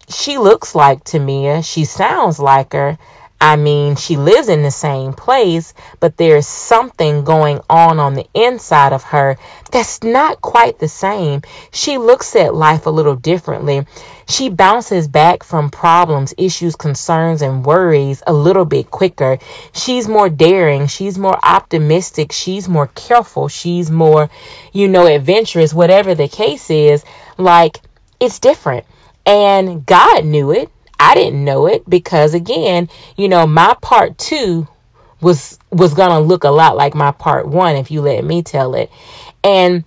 she 0.08 0.38
looks 0.38 0.74
like 0.74 1.04
Tamia, 1.04 1.64
she 1.64 1.84
sounds 1.84 2.38
like 2.38 2.72
her 2.72 2.96
I 3.40 3.54
mean, 3.54 3.94
she 3.94 4.16
lives 4.16 4.48
in 4.48 4.62
the 4.62 4.70
same 4.72 5.12
place, 5.12 5.72
but 6.00 6.16
there's 6.16 6.46
something 6.46 7.22
going 7.22 7.60
on 7.70 8.00
on 8.00 8.14
the 8.14 8.26
inside 8.34 8.92
of 8.92 9.04
her 9.04 9.38
that's 9.70 10.02
not 10.02 10.40
quite 10.40 10.80
the 10.80 10.88
same. 10.88 11.42
She 11.70 11.98
looks 11.98 12.34
at 12.34 12.54
life 12.54 12.86
a 12.86 12.90
little 12.90 13.14
differently. 13.14 13.86
She 14.26 14.48
bounces 14.48 15.06
back 15.06 15.44
from 15.44 15.70
problems, 15.70 16.34
issues, 16.36 16.74
concerns, 16.74 17.40
and 17.40 17.64
worries 17.64 18.24
a 18.26 18.32
little 18.32 18.64
bit 18.64 18.90
quicker. 18.90 19.38
She's 19.72 20.08
more 20.08 20.28
daring. 20.28 20.88
She's 20.88 21.16
more 21.16 21.38
optimistic. 21.40 22.32
She's 22.32 22.68
more 22.68 22.88
careful. 22.88 23.46
She's 23.46 23.88
more, 23.88 24.30
you 24.72 24.88
know, 24.88 25.06
adventurous, 25.06 25.72
whatever 25.72 26.16
the 26.16 26.28
case 26.28 26.70
is. 26.70 27.04
Like, 27.36 27.80
it's 28.18 28.40
different. 28.40 28.84
And 29.24 29.86
God 29.86 30.24
knew 30.24 30.50
it. 30.50 30.70
I 30.98 31.14
didn't 31.14 31.44
know 31.44 31.66
it 31.66 31.88
because 31.88 32.34
again, 32.34 32.88
you 33.16 33.28
know, 33.28 33.46
my 33.46 33.76
part 33.80 34.18
two 34.18 34.66
was 35.20 35.58
was 35.70 35.94
gonna 35.94 36.20
look 36.20 36.44
a 36.44 36.50
lot 36.50 36.76
like 36.76 36.94
my 36.94 37.12
part 37.12 37.46
one 37.48 37.76
if 37.76 37.90
you 37.90 38.00
let 38.00 38.24
me 38.24 38.42
tell 38.42 38.74
it. 38.74 38.90
And 39.44 39.84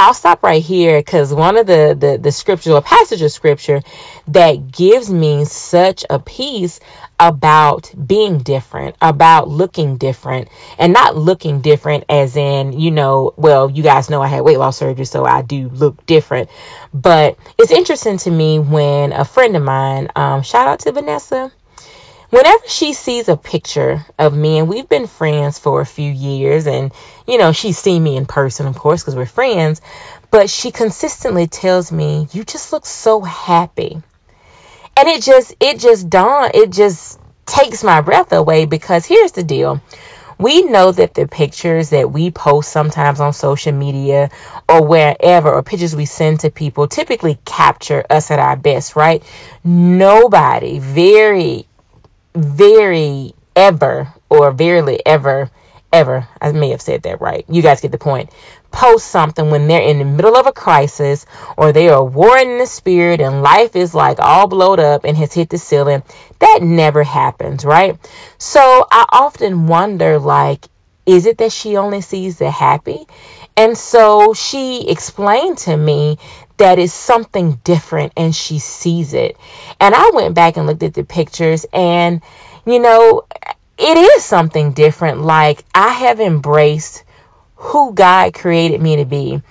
I'll 0.00 0.14
stop 0.14 0.44
right 0.44 0.62
here 0.62 1.00
because 1.00 1.34
one 1.34 1.56
of 1.56 1.66
the, 1.66 1.96
the, 1.98 2.18
the 2.18 2.30
scripture 2.30 2.70
or 2.70 2.80
passage 2.80 3.20
of 3.20 3.32
scripture 3.32 3.82
that 4.28 4.70
gives 4.70 5.10
me 5.10 5.44
such 5.44 6.04
a 6.08 6.20
peace 6.20 6.78
about 7.18 7.92
being 8.06 8.38
different, 8.38 8.94
about 9.02 9.48
looking 9.48 9.96
different, 9.96 10.50
and 10.78 10.92
not 10.92 11.16
looking 11.16 11.62
different 11.62 12.04
as 12.08 12.36
in, 12.36 12.78
you 12.78 12.92
know, 12.92 13.34
well, 13.36 13.68
you 13.68 13.82
guys 13.82 14.08
know 14.08 14.22
I 14.22 14.28
had 14.28 14.42
weight 14.42 14.58
loss 14.58 14.76
surgery, 14.76 15.04
so 15.04 15.24
I 15.24 15.42
do 15.42 15.68
look 15.68 16.06
different. 16.06 16.48
But 16.94 17.36
it's 17.58 17.72
interesting 17.72 18.18
to 18.18 18.30
me 18.30 18.60
when 18.60 19.12
a 19.12 19.24
friend 19.24 19.56
of 19.56 19.64
mine, 19.64 20.10
um, 20.14 20.42
shout 20.42 20.68
out 20.68 20.78
to 20.80 20.92
Vanessa, 20.92 21.50
whenever 22.30 22.68
she 22.68 22.92
sees 22.92 23.28
a 23.28 23.36
picture 23.36 24.04
of 24.18 24.36
me, 24.36 24.58
and 24.58 24.68
we've 24.68 24.88
been 24.88 25.06
friends 25.06 25.58
for 25.58 25.80
a 25.80 25.86
few 25.86 26.10
years, 26.10 26.66
and 26.66 26.92
you 27.26 27.38
know, 27.38 27.52
she's 27.52 27.78
seen 27.78 28.02
me 28.02 28.16
in 28.16 28.26
person, 28.26 28.66
of 28.66 28.76
course, 28.76 29.02
because 29.02 29.16
we're 29.16 29.26
friends, 29.26 29.80
but 30.30 30.50
she 30.50 30.70
consistently 30.70 31.46
tells 31.46 31.90
me, 31.90 32.28
You 32.32 32.44
just 32.44 32.72
look 32.72 32.86
so 32.86 33.20
happy. 33.20 34.02
And 34.96 35.08
it 35.08 35.22
just, 35.22 35.54
it 35.60 35.78
just 35.78 36.10
dawn, 36.10 36.50
it 36.54 36.70
just 36.70 37.20
takes 37.46 37.84
my 37.84 38.00
breath 38.00 38.32
away 38.32 38.66
because 38.66 39.06
here's 39.06 39.32
the 39.32 39.44
deal. 39.44 39.80
We 40.38 40.62
know 40.62 40.92
that 40.92 41.14
the 41.14 41.26
pictures 41.26 41.90
that 41.90 42.12
we 42.12 42.30
post 42.30 42.70
sometimes 42.70 43.18
on 43.18 43.32
social 43.32 43.72
media 43.72 44.30
or 44.68 44.84
wherever, 44.84 45.52
or 45.52 45.62
pictures 45.64 45.96
we 45.96 46.04
send 46.04 46.40
to 46.40 46.50
people, 46.50 46.86
typically 46.86 47.38
capture 47.44 48.04
us 48.08 48.30
at 48.30 48.38
our 48.38 48.56
best, 48.56 48.94
right? 48.94 49.22
Nobody, 49.64 50.78
very 50.78 51.67
very 52.38 53.34
ever 53.56 54.12
or 54.30 54.50
verily 54.52 55.00
ever 55.04 55.50
ever 55.92 56.28
I 56.40 56.52
may 56.52 56.70
have 56.70 56.82
said 56.82 57.02
that 57.02 57.20
right. 57.20 57.44
You 57.48 57.62
guys 57.62 57.80
get 57.80 57.92
the 57.92 57.98
point. 57.98 58.30
Post 58.70 59.06
something 59.08 59.50
when 59.50 59.66
they're 59.66 59.80
in 59.80 59.98
the 59.98 60.04
middle 60.04 60.36
of 60.36 60.46
a 60.46 60.52
crisis 60.52 61.24
or 61.56 61.72
they 61.72 61.88
are 61.88 62.04
warring 62.04 62.50
in 62.50 62.58
the 62.58 62.66
spirit 62.66 63.20
and 63.20 63.42
life 63.42 63.74
is 63.74 63.94
like 63.94 64.18
all 64.20 64.46
blowed 64.46 64.80
up 64.80 65.04
and 65.04 65.16
has 65.16 65.32
hit 65.32 65.48
the 65.48 65.58
ceiling. 65.58 66.02
That 66.40 66.60
never 66.62 67.02
happens, 67.02 67.64
right? 67.64 67.98
So 68.36 68.86
I 68.90 69.06
often 69.10 69.66
wonder 69.66 70.18
like 70.18 70.66
is 71.06 71.24
it 71.24 71.38
that 71.38 71.52
she 71.52 71.78
only 71.78 72.02
sees 72.02 72.38
the 72.38 72.50
happy? 72.50 73.06
And 73.58 73.76
so 73.76 74.34
she 74.34 74.88
explained 74.88 75.58
to 75.58 75.76
me 75.76 76.18
that 76.58 76.78
it's 76.78 76.94
something 76.94 77.54
different 77.64 78.12
and 78.16 78.32
she 78.32 78.60
sees 78.60 79.14
it. 79.14 79.36
And 79.80 79.96
I 79.96 80.10
went 80.10 80.36
back 80.36 80.56
and 80.56 80.64
looked 80.68 80.84
at 80.84 80.94
the 80.94 81.02
pictures 81.02 81.66
and, 81.72 82.22
you 82.64 82.78
know, 82.78 83.24
it 83.76 83.98
is 83.98 84.24
something 84.24 84.74
different. 84.74 85.22
Like 85.22 85.64
I 85.74 85.88
have 85.88 86.20
embraced 86.20 87.02
who 87.56 87.94
God 87.94 88.32
created 88.32 88.80
me 88.80 88.94
to 88.96 89.04
be. 89.04 89.42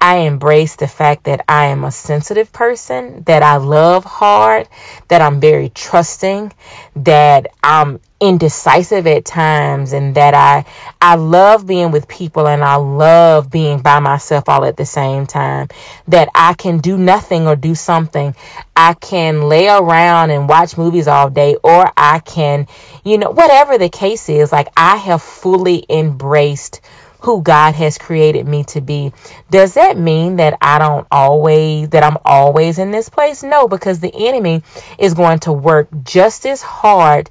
I 0.00 0.18
embrace 0.18 0.76
the 0.76 0.86
fact 0.86 1.24
that 1.24 1.44
I 1.48 1.66
am 1.66 1.82
a 1.82 1.90
sensitive 1.90 2.52
person, 2.52 3.24
that 3.24 3.42
I 3.42 3.56
love 3.56 4.04
hard, 4.04 4.68
that 5.08 5.22
I'm 5.22 5.40
very 5.40 5.70
trusting, 5.70 6.52
that 6.94 7.48
I'm 7.64 7.98
indecisive 8.28 9.06
at 9.06 9.24
times 9.24 9.92
and 9.92 10.14
that 10.14 10.34
I 10.34 10.64
I 11.00 11.14
love 11.16 11.66
being 11.66 11.90
with 11.90 12.08
people 12.08 12.48
and 12.48 12.64
I 12.64 12.76
love 12.76 13.50
being 13.50 13.80
by 13.80 14.00
myself 14.00 14.48
all 14.48 14.64
at 14.64 14.76
the 14.76 14.86
same 14.86 15.26
time. 15.26 15.68
That 16.08 16.28
I 16.34 16.54
can 16.54 16.78
do 16.78 16.98
nothing 16.98 17.46
or 17.46 17.56
do 17.56 17.74
something. 17.74 18.34
I 18.74 18.94
can 18.94 19.42
lay 19.42 19.68
around 19.68 20.30
and 20.30 20.48
watch 20.48 20.76
movies 20.76 21.08
all 21.08 21.30
day 21.30 21.56
or 21.62 21.90
I 21.96 22.18
can 22.18 22.66
you 23.04 23.18
know 23.18 23.30
whatever 23.30 23.78
the 23.78 23.88
case 23.88 24.28
is 24.28 24.52
like 24.52 24.68
I 24.76 24.96
have 24.96 25.22
fully 25.22 25.84
embraced 25.88 26.80
who 27.26 27.42
God 27.42 27.74
has 27.74 27.98
created 27.98 28.46
me 28.46 28.62
to 28.66 28.80
be. 28.80 29.12
Does 29.50 29.74
that 29.74 29.98
mean 29.98 30.36
that 30.36 30.56
I 30.62 30.78
don't 30.78 31.08
always, 31.10 31.88
that 31.88 32.04
I'm 32.04 32.18
always 32.24 32.78
in 32.78 32.92
this 32.92 33.08
place? 33.08 33.42
No, 33.42 33.66
because 33.66 33.98
the 33.98 34.28
enemy 34.28 34.62
is 34.96 35.14
going 35.14 35.40
to 35.40 35.52
work 35.52 35.88
just 36.04 36.46
as 36.46 36.62
hard 36.62 37.28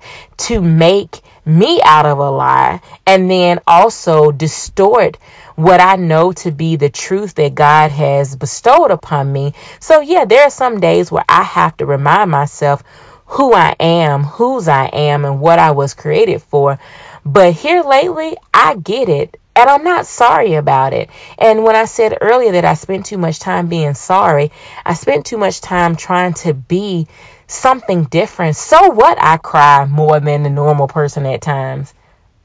to 0.50 0.60
make 0.60 1.22
me 1.46 1.82
out 1.82 2.06
of 2.06 2.18
a 2.18 2.30
lie 2.30 2.82
and 3.08 3.32
then 3.32 3.62
also 3.66 4.34
distort 4.34 5.18
what 5.56 5.80
I 5.80 5.96
know 5.96 6.34
to 6.34 6.52
be 6.52 6.76
the 6.76 6.90
truth 6.90 7.36
that 7.36 7.56
God 7.56 7.92
has 7.92 8.36
bestowed 8.36 8.92
upon 8.92 9.32
me. 9.32 9.54
So, 9.80 10.02
yeah, 10.02 10.26
there 10.26 10.44
are 10.44 10.50
some 10.50 10.82
days 10.82 11.10
where 11.10 11.24
I 11.30 11.44
have 11.44 11.78
to 11.78 11.86
remind 11.86 12.30
myself 12.30 12.84
who 13.28 13.54
I 13.54 13.78
am, 13.80 14.24
whose 14.24 14.68
I 14.68 14.88
am, 14.88 15.24
and 15.24 15.40
what 15.40 15.58
I 15.58 15.72
was 15.72 15.94
created 15.94 16.42
for. 16.42 16.80
But 17.26 17.54
here 17.54 17.82
lately, 17.82 18.36
I 18.54 18.76
get 18.76 19.08
it. 19.08 19.40
And 19.56 19.70
I'm 19.70 19.84
not 19.84 20.06
sorry 20.06 20.56
about 20.56 20.94
it. 20.94 21.10
And 21.38 21.64
when 21.64 21.76
I 21.76 21.86
said 21.86 22.18
earlier 22.20 22.52
that 22.54 22.66
I 22.66 22.74
spent 22.74 23.06
too 23.06 23.18
much 23.18 23.40
time 23.40 23.68
being 23.68 23.94
sorry, 23.94 24.52
I 24.86 24.96
spent 24.96 25.26
too 25.26 25.38
much 25.38 25.62
time 25.62 25.96
trying 25.96 26.34
to 26.36 26.54
be 26.54 27.08
something 27.48 28.04
different. 28.06 28.58
So 28.58 28.90
what? 28.90 29.18
I 29.22 29.38
cry 29.38 29.86
more 29.86 30.20
than 30.20 30.44
the 30.44 30.50
normal 30.50 30.88
person 30.88 31.26
at 31.26 31.42
times. 31.42 31.94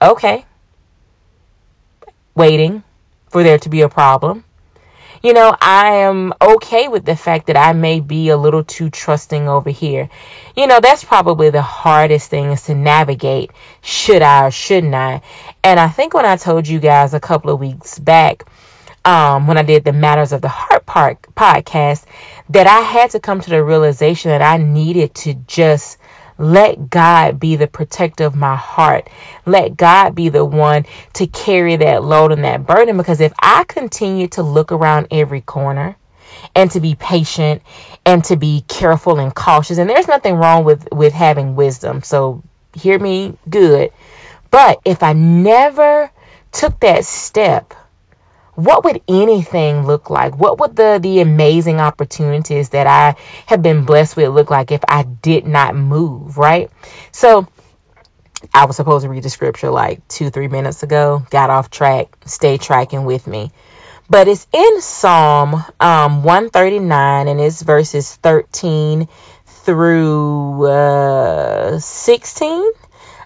Okay. 0.00 0.44
Waiting 2.34 2.84
for 3.28 3.42
there 3.42 3.58
to 3.58 3.68
be 3.68 3.82
a 3.82 3.88
problem. 3.88 4.44
You 5.22 5.34
know, 5.34 5.54
I 5.60 5.96
am 5.96 6.32
okay 6.40 6.88
with 6.88 7.04
the 7.04 7.14
fact 7.14 7.48
that 7.48 7.56
I 7.56 7.74
may 7.74 8.00
be 8.00 8.30
a 8.30 8.38
little 8.38 8.64
too 8.64 8.88
trusting 8.88 9.48
over 9.48 9.68
here. 9.68 10.08
You 10.56 10.66
know, 10.66 10.80
that's 10.80 11.04
probably 11.04 11.50
the 11.50 11.60
hardest 11.60 12.30
thing 12.30 12.52
is 12.52 12.62
to 12.64 12.74
navigate. 12.74 13.50
Should 13.82 14.22
I 14.22 14.46
or 14.46 14.50
shouldn't 14.50 14.94
I? 14.94 15.20
And 15.62 15.78
I 15.78 15.88
think 15.88 16.14
when 16.14 16.24
I 16.24 16.36
told 16.36 16.66
you 16.66 16.80
guys 16.80 17.12
a 17.12 17.20
couple 17.20 17.50
of 17.52 17.60
weeks 17.60 17.98
back, 17.98 18.44
um, 19.04 19.46
when 19.46 19.58
I 19.58 19.62
did 19.62 19.84
the 19.84 19.92
Matters 19.92 20.32
of 20.32 20.40
the 20.40 20.48
Heart 20.48 20.86
Park 20.86 21.34
podcast, 21.34 22.04
that 22.48 22.66
I 22.66 22.80
had 22.80 23.10
to 23.10 23.20
come 23.20 23.42
to 23.42 23.50
the 23.50 23.62
realization 23.62 24.30
that 24.30 24.42
I 24.42 24.56
needed 24.56 25.14
to 25.16 25.34
just 25.34 25.98
let 26.40 26.88
God 26.88 27.38
be 27.38 27.56
the 27.56 27.66
protector 27.66 28.24
of 28.24 28.34
my 28.34 28.56
heart. 28.56 29.10
Let 29.44 29.76
God 29.76 30.14
be 30.14 30.30
the 30.30 30.44
one 30.44 30.86
to 31.14 31.26
carry 31.26 31.76
that 31.76 32.02
load 32.02 32.32
and 32.32 32.44
that 32.44 32.66
burden. 32.66 32.96
Because 32.96 33.20
if 33.20 33.32
I 33.38 33.64
continue 33.64 34.26
to 34.28 34.42
look 34.42 34.72
around 34.72 35.08
every 35.10 35.42
corner 35.42 35.96
and 36.54 36.70
to 36.70 36.80
be 36.80 36.94
patient 36.94 37.60
and 38.06 38.24
to 38.24 38.36
be 38.36 38.64
careful 38.66 39.18
and 39.18 39.34
cautious, 39.34 39.76
and 39.76 39.90
there's 39.90 40.08
nothing 40.08 40.36
wrong 40.36 40.64
with, 40.64 40.88
with 40.90 41.12
having 41.12 41.56
wisdom. 41.56 42.02
So 42.02 42.42
hear 42.72 42.98
me 42.98 43.36
good. 43.48 43.92
But 44.50 44.80
if 44.86 45.02
I 45.02 45.12
never 45.12 46.10
took 46.52 46.80
that 46.80 47.04
step 47.04 47.74
what 48.64 48.84
would 48.84 49.00
anything 49.08 49.86
look 49.86 50.10
like? 50.10 50.36
What 50.38 50.58
would 50.60 50.76
the, 50.76 50.98
the 51.02 51.20
amazing 51.20 51.80
opportunities 51.80 52.70
that 52.70 52.86
I 52.86 53.16
have 53.46 53.62
been 53.62 53.84
blessed 53.84 54.16
with 54.16 54.28
look 54.30 54.50
like 54.50 54.70
if 54.70 54.82
I 54.88 55.02
did 55.02 55.46
not 55.46 55.74
move, 55.74 56.38
right? 56.38 56.70
So 57.12 57.48
I 58.54 58.64
was 58.66 58.76
supposed 58.76 59.04
to 59.04 59.08
read 59.08 59.22
the 59.22 59.30
scripture 59.30 59.70
like 59.70 60.06
two, 60.08 60.30
three 60.30 60.48
minutes 60.48 60.82
ago, 60.82 61.22
got 61.30 61.50
off 61.50 61.70
track, 61.70 62.16
stay 62.26 62.58
tracking 62.58 63.04
with 63.04 63.26
me. 63.26 63.52
But 64.08 64.26
it's 64.26 64.46
in 64.52 64.80
Psalm 64.80 65.62
um, 65.78 66.24
139 66.24 67.28
and 67.28 67.40
it's 67.40 67.62
verses 67.62 68.16
13 68.16 69.08
through 69.46 70.66
uh, 70.66 71.78
16. 71.78 72.70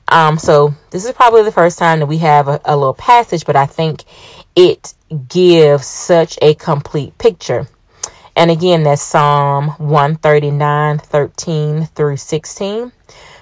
Um, 0.07 0.39
so 0.39 0.75
this 0.91 1.07
is 1.07 1.13
probably 1.13 1.43
the 1.43 1.53
first 1.53 1.79
time 1.79 2.01
that 2.01 2.07
we 2.07 2.19
have 2.19 2.49
a, 2.49 2.61
a 2.67 2.77
little 2.77 2.93
passage, 2.93 3.47
but 3.47 3.57
I 3.57 3.65
think 3.65 4.05
it 4.57 4.95
gives 5.29 5.87
such 5.87 6.39
a 6.41 6.55
complete 6.55 7.19
picture. 7.19 7.67
And 8.37 8.51
again, 8.51 8.83
that's 8.83 9.03
Psalm 9.03 9.69
139, 9.79 10.99
13 10.99 11.87
through 11.87 12.17
16. 12.17 12.93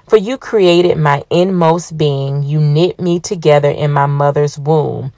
For 0.09 0.17
you 0.17 0.37
created 0.37 0.99
my 0.99 1.25
inmost 1.31 1.97
being, 1.97 2.43
you 2.43 2.61
knit 2.61 3.01
me 3.01 3.21
together 3.21 3.71
in 3.71 3.93
my 3.93 4.07
mother's 4.07 4.59
womb. 4.59 5.13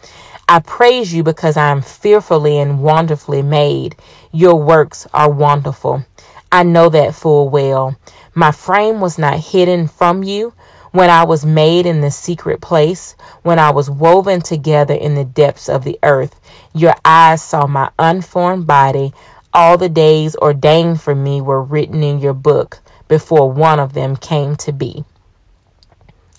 I 0.48 0.60
praise 0.60 1.12
you 1.12 1.22
because 1.22 1.56
I 1.56 1.70
am 1.70 1.82
fearfully 1.82 2.58
and 2.58 2.80
wonderfully 2.80 3.42
made. 3.42 3.96
Your 4.30 4.56
works 4.56 5.06
are 5.12 5.30
wonderful. 5.30 6.04
I 6.52 6.62
know 6.62 6.88
that 6.90 7.14
full 7.14 7.48
well. 7.48 7.96
My 8.34 8.52
frame 8.52 9.00
was 9.00 9.18
not 9.18 9.40
hidden 9.40 9.88
from 9.88 10.22
you 10.22 10.52
when 10.94 11.10
I 11.10 11.24
was 11.24 11.44
made 11.44 11.86
in 11.86 12.00
the 12.00 12.12
secret 12.12 12.60
place, 12.60 13.16
when 13.42 13.58
I 13.58 13.70
was 13.70 13.90
woven 13.90 14.40
together 14.40 14.94
in 14.94 15.16
the 15.16 15.24
depths 15.24 15.68
of 15.68 15.82
the 15.82 15.98
earth. 16.04 16.32
Your 16.72 16.94
eyes 17.04 17.42
saw 17.42 17.66
my 17.66 17.90
unformed 17.98 18.68
body. 18.68 19.12
All 19.52 19.76
the 19.76 19.88
days 19.88 20.36
ordained 20.36 21.00
for 21.00 21.12
me 21.12 21.40
were 21.40 21.60
written 21.60 22.04
in 22.04 22.20
your 22.20 22.32
book 22.32 22.78
before 23.08 23.50
one 23.50 23.80
of 23.80 23.92
them 23.92 24.14
came 24.14 24.54
to 24.58 24.72
be. 24.72 25.04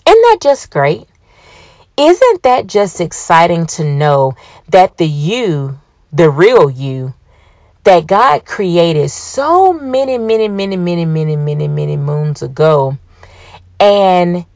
Isn't 0.06 0.22
that 0.22 0.38
just 0.40 0.70
great? 0.70 1.06
Isn't 1.98 2.42
that 2.44 2.66
just 2.66 3.02
exciting 3.02 3.66
to 3.66 3.84
know 3.84 4.36
that 4.70 4.96
the 4.96 5.06
you, 5.06 5.78
the 6.14 6.30
real 6.30 6.70
you, 6.70 7.12
that 7.84 8.06
God 8.06 8.46
created 8.46 9.10
so 9.10 9.74
many, 9.74 10.16
many, 10.16 10.48
many, 10.48 10.78
many, 10.78 11.04
many, 11.04 11.36
many, 11.36 11.68
many 11.68 11.96
moons 11.98 12.40
ago, 12.40 12.96
and 13.80 14.46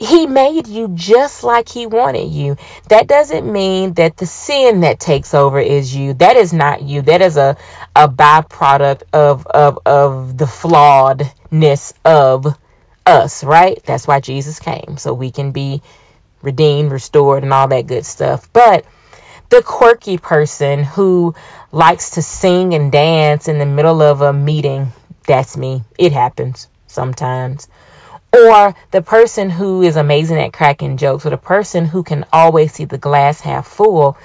he 0.00 0.26
made 0.26 0.66
you 0.66 0.88
just 0.94 1.44
like 1.44 1.68
he 1.68 1.86
wanted 1.86 2.30
you. 2.30 2.56
That 2.88 3.06
doesn't 3.06 3.50
mean 3.50 3.92
that 3.94 4.16
the 4.16 4.24
sin 4.24 4.80
that 4.80 4.98
takes 4.98 5.34
over 5.34 5.60
is 5.60 5.94
you. 5.94 6.14
That 6.14 6.36
is 6.36 6.54
not 6.54 6.82
you. 6.82 7.02
That 7.02 7.20
is 7.20 7.36
a, 7.36 7.58
a 7.94 8.08
byproduct 8.08 9.02
of, 9.12 9.46
of, 9.46 9.78
of 9.84 10.38
the 10.38 10.46
flawedness 10.46 11.92
of 12.02 12.46
us, 13.04 13.44
right? 13.44 13.82
That's 13.84 14.06
why 14.06 14.20
Jesus 14.20 14.58
came. 14.58 14.96
So 14.96 15.12
we 15.12 15.30
can 15.30 15.52
be 15.52 15.82
redeemed, 16.40 16.92
restored, 16.92 17.42
and 17.42 17.52
all 17.52 17.68
that 17.68 17.86
good 17.86 18.06
stuff. 18.06 18.50
But 18.54 18.86
the 19.50 19.62
quirky 19.62 20.16
person 20.16 20.82
who 20.82 21.34
likes 21.72 22.12
to 22.12 22.22
sing 22.22 22.72
and 22.72 22.90
dance 22.90 23.48
in 23.48 23.58
the 23.58 23.66
middle 23.66 24.00
of 24.00 24.22
a 24.22 24.32
meeting, 24.32 24.92
that's 25.26 25.58
me. 25.58 25.84
It 25.98 26.12
happens 26.12 26.68
sometimes 26.86 27.68
or 28.48 28.74
the 28.90 29.02
person 29.02 29.50
who 29.50 29.82
is 29.82 29.96
amazing 29.96 30.38
at 30.38 30.52
cracking 30.52 30.96
jokes, 30.96 31.26
or 31.26 31.30
the 31.30 31.36
person 31.36 31.84
who 31.84 32.02
can 32.02 32.24
always 32.32 32.72
see 32.72 32.84
the 32.84 32.98
glass 32.98 33.40
half 33.40 33.66
full. 33.66 34.16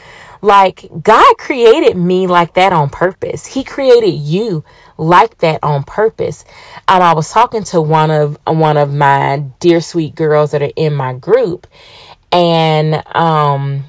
Like, 0.42 0.88
God 1.02 1.38
created 1.38 1.98
me 1.98 2.28
like 2.28 2.54
that 2.54 2.72
on 2.72 2.90
purpose. 2.90 3.46
He 3.46 3.64
created 3.64 4.12
you 4.14 4.64
like 4.98 5.38
that 5.40 5.64
on 5.64 5.84
purpose. 5.84 6.46
I 6.88 7.14
was 7.14 7.32
talking 7.32 7.64
to 7.66 7.82
one 7.82 8.12
of 8.12 8.38
one 8.46 8.78
of 8.78 8.94
my 8.94 9.44
dear 9.60 9.82
sweet 9.82 10.14
girls 10.14 10.52
that 10.52 10.62
are 10.62 10.72
in 10.76 10.94
my 10.94 11.14
group, 11.14 11.68
and 12.32 12.96
um, 13.16 13.86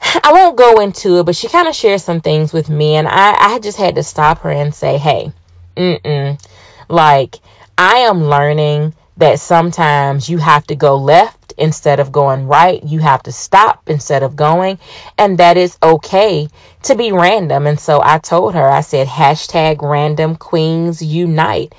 I 0.00 0.32
won't 0.32 0.56
go 0.56 0.80
into 0.80 1.18
it, 1.18 1.26
but 1.26 1.36
she 1.36 1.48
kind 1.48 1.68
of 1.68 1.74
shared 1.74 2.00
some 2.00 2.20
things 2.20 2.52
with 2.52 2.70
me, 2.70 2.96
and 2.96 3.06
I, 3.06 3.54
I 3.54 3.58
just 3.58 3.78
had 3.78 3.96
to 3.96 4.02
stop 4.02 4.40
her 4.40 4.50
and 4.50 4.74
say, 4.74 4.96
"Hey, 4.98 5.32
mm-mm, 5.76 6.42
like." 6.88 7.36
I 7.76 7.98
am 7.98 8.24
learning 8.24 8.94
that 9.16 9.40
sometimes 9.40 10.28
you 10.28 10.38
have 10.38 10.66
to 10.66 10.74
go 10.74 10.96
left 10.96 11.54
instead 11.58 12.00
of 12.00 12.12
going 12.12 12.46
right. 12.46 12.82
You 12.82 12.98
have 13.00 13.22
to 13.24 13.32
stop 13.32 13.88
instead 13.88 14.22
of 14.22 14.36
going. 14.36 14.78
And 15.18 15.38
that 15.38 15.56
is 15.56 15.76
okay 15.82 16.48
to 16.84 16.94
be 16.94 17.12
random. 17.12 17.66
And 17.66 17.78
so 17.78 18.00
I 18.02 18.18
told 18.18 18.54
her, 18.54 18.66
I 18.66 18.80
said, 18.80 19.06
hashtag 19.06 19.82
random 19.82 20.36
queens 20.36 21.02
unite. 21.02 21.74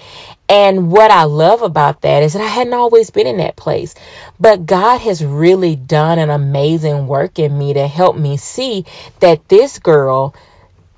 And 0.48 0.92
what 0.92 1.10
I 1.10 1.24
love 1.24 1.62
about 1.62 2.02
that 2.02 2.24
is 2.24 2.34
that 2.34 2.42
I 2.42 2.48
hadn't 2.48 2.74
always 2.74 3.10
been 3.10 3.28
in 3.28 3.38
that 3.38 3.56
place. 3.56 3.96
But 4.40 4.66
God 4.66 5.00
has 5.00 5.24
really 5.24 5.76
done 5.76 6.20
an 6.20 6.30
amazing 6.30 7.08
work 7.08 7.40
in 7.40 7.58
me 7.58 7.74
to 7.74 7.88
help 7.88 8.16
me 8.16 8.38
see 8.38 8.86
that 9.20 9.48
this 9.50 9.80
girl, 9.80 10.36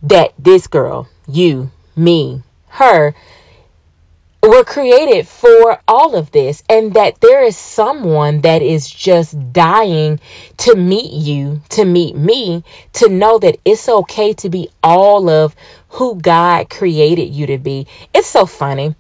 that 0.04 0.34
this 0.38 0.68
girl, 0.68 1.08
you, 1.28 1.72
me, 1.96 2.44
her, 2.68 3.16
were 4.50 4.64
created 4.64 5.28
for 5.28 5.80
all 5.88 6.16
of 6.16 6.32
this 6.32 6.64
and 6.70 6.94
that 6.94 7.20
there 7.22 7.44
is 7.44 7.58
someone 7.58 8.42
that 8.42 8.62
is 8.62 8.90
just 8.90 9.54
dying 9.54 10.20
to 10.58 10.76
meet 10.76 11.12
you, 11.12 11.62
to 11.70 11.86
meet 11.86 12.16
me, 12.16 12.64
to 12.94 13.10
know 13.10 13.40
that 13.40 13.60
it's 13.66 13.88
okay 13.88 14.34
to 14.34 14.50
be 14.50 14.70
all 14.84 15.30
of 15.30 15.56
who 15.90 16.16
God 16.16 16.70
created 16.70 17.34
you 17.34 17.48
to 17.48 17.58
be. 17.58 17.88
It's 18.14 18.28
so 18.28 18.46
funny. 18.46 18.96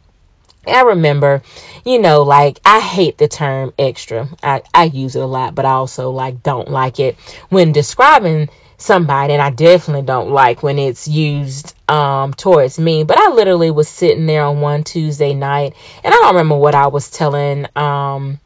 I 0.67 0.81
remember, 0.81 1.43
you 1.83 1.99
know, 1.99 2.23
like 2.23 2.59
I 2.65 2.79
hate 2.79 3.17
the 3.17 3.27
term 3.27 3.73
extra. 3.77 4.27
I, 4.41 4.63
I 4.73 4.85
use 4.85 5.15
it 5.15 5.21
a 5.21 5.25
lot, 5.25 5.53
but 5.53 5.65
I 5.65 5.71
also 5.71 6.09
like 6.09 6.41
don't 6.41 6.69
like 6.69 6.99
it 6.99 7.17
when 7.49 7.71
describing 7.71 8.49
somebody 8.77 9.33
and 9.33 9.41
I 9.41 9.49
definitely 9.49 10.03
don't 10.05 10.31
like 10.31 10.63
when 10.63 10.79
it's 10.79 11.07
used 11.07 11.75
um 11.89 12.33
towards 12.33 12.77
me. 12.79 13.03
But 13.03 13.17
I 13.17 13.29
literally 13.29 13.71
was 13.71 13.87
sitting 13.87 14.25
there 14.25 14.43
on 14.43 14.61
one 14.61 14.83
Tuesday 14.83 15.33
night 15.33 15.75
and 16.03 16.13
I 16.13 16.17
don't 16.17 16.35
remember 16.35 16.57
what 16.57 16.75
I 16.75 16.87
was 16.87 17.09
telling 17.09 17.67
um 17.75 18.39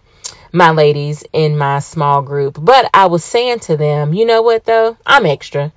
my 0.51 0.71
ladies 0.71 1.23
in 1.33 1.57
my 1.57 1.79
small 1.79 2.21
group. 2.21 2.57
But 2.59 2.89
I 2.93 3.07
was 3.07 3.23
saying 3.23 3.59
to 3.61 3.77
them 3.77 4.13
you 4.13 4.25
know 4.25 4.41
what 4.41 4.65
though? 4.65 4.97
I'm 5.05 5.25
extra. 5.25 5.71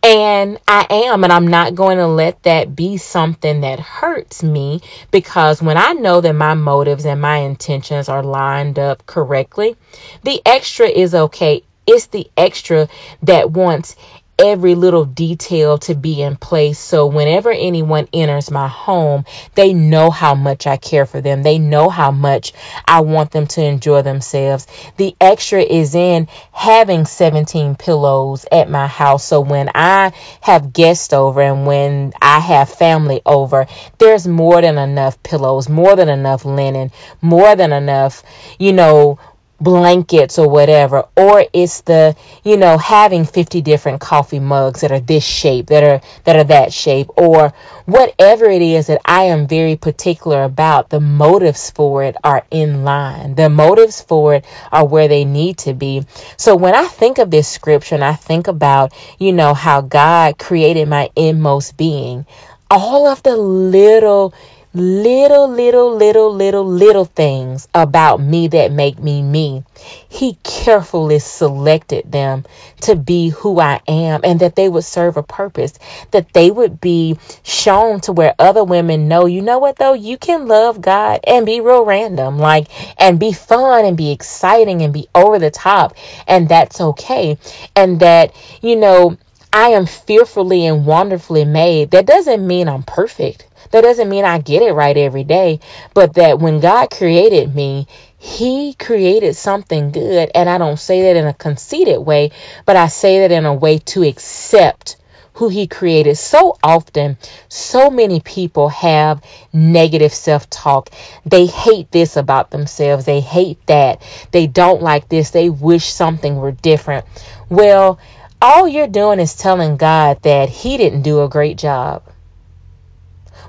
And 0.00 0.58
I 0.68 0.86
am, 0.88 1.24
and 1.24 1.32
I'm 1.32 1.48
not 1.48 1.74
going 1.74 1.98
to 1.98 2.06
let 2.06 2.44
that 2.44 2.76
be 2.76 2.98
something 2.98 3.62
that 3.62 3.80
hurts 3.80 4.44
me 4.44 4.80
because 5.10 5.60
when 5.60 5.76
I 5.76 5.92
know 5.92 6.20
that 6.20 6.34
my 6.34 6.54
motives 6.54 7.04
and 7.04 7.20
my 7.20 7.38
intentions 7.38 8.08
are 8.08 8.22
lined 8.22 8.78
up 8.78 9.06
correctly, 9.06 9.74
the 10.22 10.40
extra 10.46 10.86
is 10.86 11.16
okay 11.16 11.64
it's 11.88 12.06
the 12.06 12.30
extra 12.36 12.88
that 13.22 13.50
wants 13.50 13.96
every 14.38 14.76
little 14.76 15.04
detail 15.04 15.78
to 15.78 15.94
be 15.94 16.22
in 16.22 16.36
place. 16.36 16.78
So 16.78 17.06
whenever 17.06 17.50
anyone 17.50 18.06
enters 18.12 18.50
my 18.50 18.68
home, 18.68 19.24
they 19.54 19.74
know 19.74 20.10
how 20.10 20.34
much 20.34 20.66
I 20.66 20.76
care 20.76 21.06
for 21.06 21.20
them. 21.20 21.42
They 21.42 21.58
know 21.58 21.88
how 21.88 22.12
much 22.12 22.52
I 22.86 23.00
want 23.00 23.32
them 23.32 23.48
to 23.48 23.62
enjoy 23.64 24.02
themselves. 24.02 24.66
The 24.96 25.16
extra 25.20 25.60
is 25.60 25.94
in 25.94 26.28
having 26.52 27.04
17 27.04 27.74
pillows 27.74 28.46
at 28.52 28.70
my 28.70 28.86
house. 28.86 29.24
So 29.24 29.40
when 29.40 29.70
I 29.74 30.12
have 30.40 30.72
guests 30.72 31.12
over 31.12 31.42
and 31.42 31.66
when 31.66 32.12
I 32.22 32.38
have 32.38 32.70
family 32.70 33.20
over, 33.26 33.66
there's 33.98 34.28
more 34.28 34.62
than 34.62 34.78
enough 34.78 35.20
pillows, 35.22 35.68
more 35.68 35.96
than 35.96 36.08
enough 36.08 36.44
linen, 36.44 36.92
more 37.20 37.56
than 37.56 37.72
enough, 37.72 38.22
you 38.58 38.72
know, 38.72 39.18
blankets 39.60 40.38
or 40.38 40.48
whatever 40.48 41.04
or 41.16 41.44
it's 41.52 41.80
the 41.82 42.14
you 42.44 42.56
know 42.56 42.78
having 42.78 43.24
50 43.24 43.60
different 43.60 44.00
coffee 44.00 44.38
mugs 44.38 44.82
that 44.82 44.92
are 44.92 45.00
this 45.00 45.24
shape 45.24 45.66
that 45.66 45.82
are 45.82 46.00
that 46.24 46.36
are 46.36 46.44
that 46.44 46.72
shape 46.72 47.08
or 47.16 47.52
whatever 47.88 48.44
it 48.44 48.60
is 48.60 48.88
that 48.88 49.00
I 49.04 49.24
am 49.24 49.46
very 49.46 49.76
particular 49.76 50.44
about 50.44 50.90
the 50.90 51.00
motives 51.00 51.70
for 51.70 52.04
it 52.04 52.16
are 52.22 52.44
in 52.50 52.84
line. 52.84 53.34
The 53.34 53.48
motives 53.48 54.02
for 54.02 54.34
it 54.34 54.44
are 54.70 54.86
where 54.86 55.08
they 55.08 55.24
need 55.24 55.58
to 55.58 55.72
be. 55.72 56.04
So 56.36 56.54
when 56.54 56.74
I 56.74 56.84
think 56.84 57.16
of 57.16 57.30
this 57.30 57.48
scripture 57.48 57.94
and 57.94 58.04
I 58.04 58.12
think 58.12 58.46
about 58.46 58.92
you 59.18 59.32
know 59.32 59.54
how 59.54 59.80
God 59.80 60.38
created 60.38 60.86
my 60.88 61.10
inmost 61.16 61.76
being 61.76 62.26
all 62.70 63.06
of 63.06 63.22
the 63.22 63.36
little 63.36 64.34
little, 64.78 65.48
little, 65.48 65.94
little, 65.94 66.32
little, 66.34 66.64
little 66.64 67.04
things 67.04 67.68
about 67.74 68.20
me 68.20 68.48
that 68.48 68.72
make 68.72 68.98
me 68.98 69.22
me. 69.22 69.64
He 70.08 70.38
carefully 70.42 71.18
selected 71.18 72.10
them 72.10 72.44
to 72.82 72.96
be 72.96 73.28
who 73.28 73.60
I 73.60 73.80
am 73.86 74.20
and 74.24 74.40
that 74.40 74.56
they 74.56 74.68
would 74.68 74.84
serve 74.84 75.16
a 75.16 75.22
purpose, 75.22 75.78
that 76.10 76.32
they 76.32 76.50
would 76.50 76.80
be 76.80 77.18
shown 77.42 78.00
to 78.02 78.12
where 78.12 78.34
other 78.38 78.64
women 78.64 79.08
know, 79.08 79.26
you 79.26 79.42
know 79.42 79.58
what 79.58 79.76
though, 79.76 79.94
you 79.94 80.18
can 80.18 80.48
love 80.48 80.80
God 80.80 81.20
and 81.26 81.44
be 81.44 81.60
real 81.60 81.84
random, 81.84 82.38
like, 82.38 82.68
and 83.00 83.18
be 83.18 83.32
fun 83.32 83.84
and 83.84 83.96
be 83.96 84.12
exciting 84.12 84.82
and 84.82 84.92
be 84.92 85.08
over 85.14 85.38
the 85.38 85.50
top, 85.50 85.94
and 86.26 86.48
that's 86.48 86.80
okay. 86.80 87.38
And 87.74 88.00
that, 88.00 88.34
you 88.62 88.76
know, 88.76 89.16
I 89.52 89.68
am 89.70 89.86
fearfully 89.86 90.66
and 90.66 90.84
wonderfully 90.84 91.44
made. 91.44 91.92
That 91.92 92.06
doesn't 92.06 92.46
mean 92.46 92.68
I'm 92.68 92.82
perfect. 92.82 93.46
That 93.70 93.82
doesn't 93.82 94.08
mean 94.08 94.24
I 94.24 94.38
get 94.38 94.62
it 94.62 94.72
right 94.72 94.96
every 94.96 95.24
day, 95.24 95.60
but 95.94 96.14
that 96.14 96.38
when 96.38 96.60
God 96.60 96.90
created 96.90 97.54
me, 97.54 97.86
He 98.18 98.74
created 98.74 99.36
something 99.36 99.90
good. 99.90 100.30
And 100.34 100.48
I 100.48 100.58
don't 100.58 100.78
say 100.78 101.02
that 101.02 101.16
in 101.16 101.26
a 101.26 101.34
conceited 101.34 102.00
way, 102.00 102.30
but 102.66 102.76
I 102.76 102.88
say 102.88 103.20
that 103.20 103.32
in 103.32 103.46
a 103.46 103.54
way 103.54 103.78
to 103.78 104.02
accept 104.04 104.96
who 105.34 105.48
He 105.48 105.66
created. 105.66 106.16
So 106.16 106.56
often, 106.62 107.16
so 107.48 107.90
many 107.90 108.20
people 108.20 108.68
have 108.70 109.22
negative 109.52 110.12
self 110.12 110.48
talk. 110.50 110.90
They 111.24 111.46
hate 111.46 111.90
this 111.90 112.16
about 112.16 112.50
themselves, 112.50 113.04
they 113.04 113.20
hate 113.20 113.64
that, 113.66 114.02
they 114.30 114.46
don't 114.46 114.82
like 114.82 115.08
this, 115.08 115.30
they 115.30 115.48
wish 115.50 115.86
something 115.86 116.36
were 116.36 116.52
different. 116.52 117.06
Well, 117.48 117.98
all 118.40 118.68
you're 118.68 118.86
doing 118.86 119.20
is 119.20 119.34
telling 119.34 119.76
God 119.76 120.22
that 120.22 120.48
He 120.48 120.76
didn't 120.76 121.02
do 121.02 121.22
a 121.22 121.28
great 121.28 121.58
job 121.58 122.02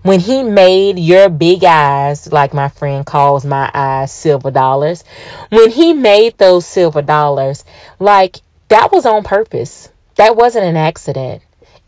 when 0.02 0.20
he 0.20 0.44
made 0.44 0.98
your 0.98 1.30
big 1.30 1.64
eyes, 1.64 2.32
like 2.32 2.54
my 2.54 2.70
friend 2.70 3.06
calls 3.06 3.44
my 3.44 3.70
eyes 3.74 4.12
silver 4.12 4.52
dollars, 4.52 5.04
when 5.50 5.70
he 5.70 5.94
made 5.94 6.38
those 6.38 6.66
silver 6.66 7.02
dollars, 7.02 7.66
like 8.00 8.38
that 8.70 8.92
was 8.92 9.06
on 9.06 9.24
purpose. 9.24 9.90
That 10.16 10.36
wasn't 10.36 10.66
an 10.66 10.78
accident. 10.78 11.42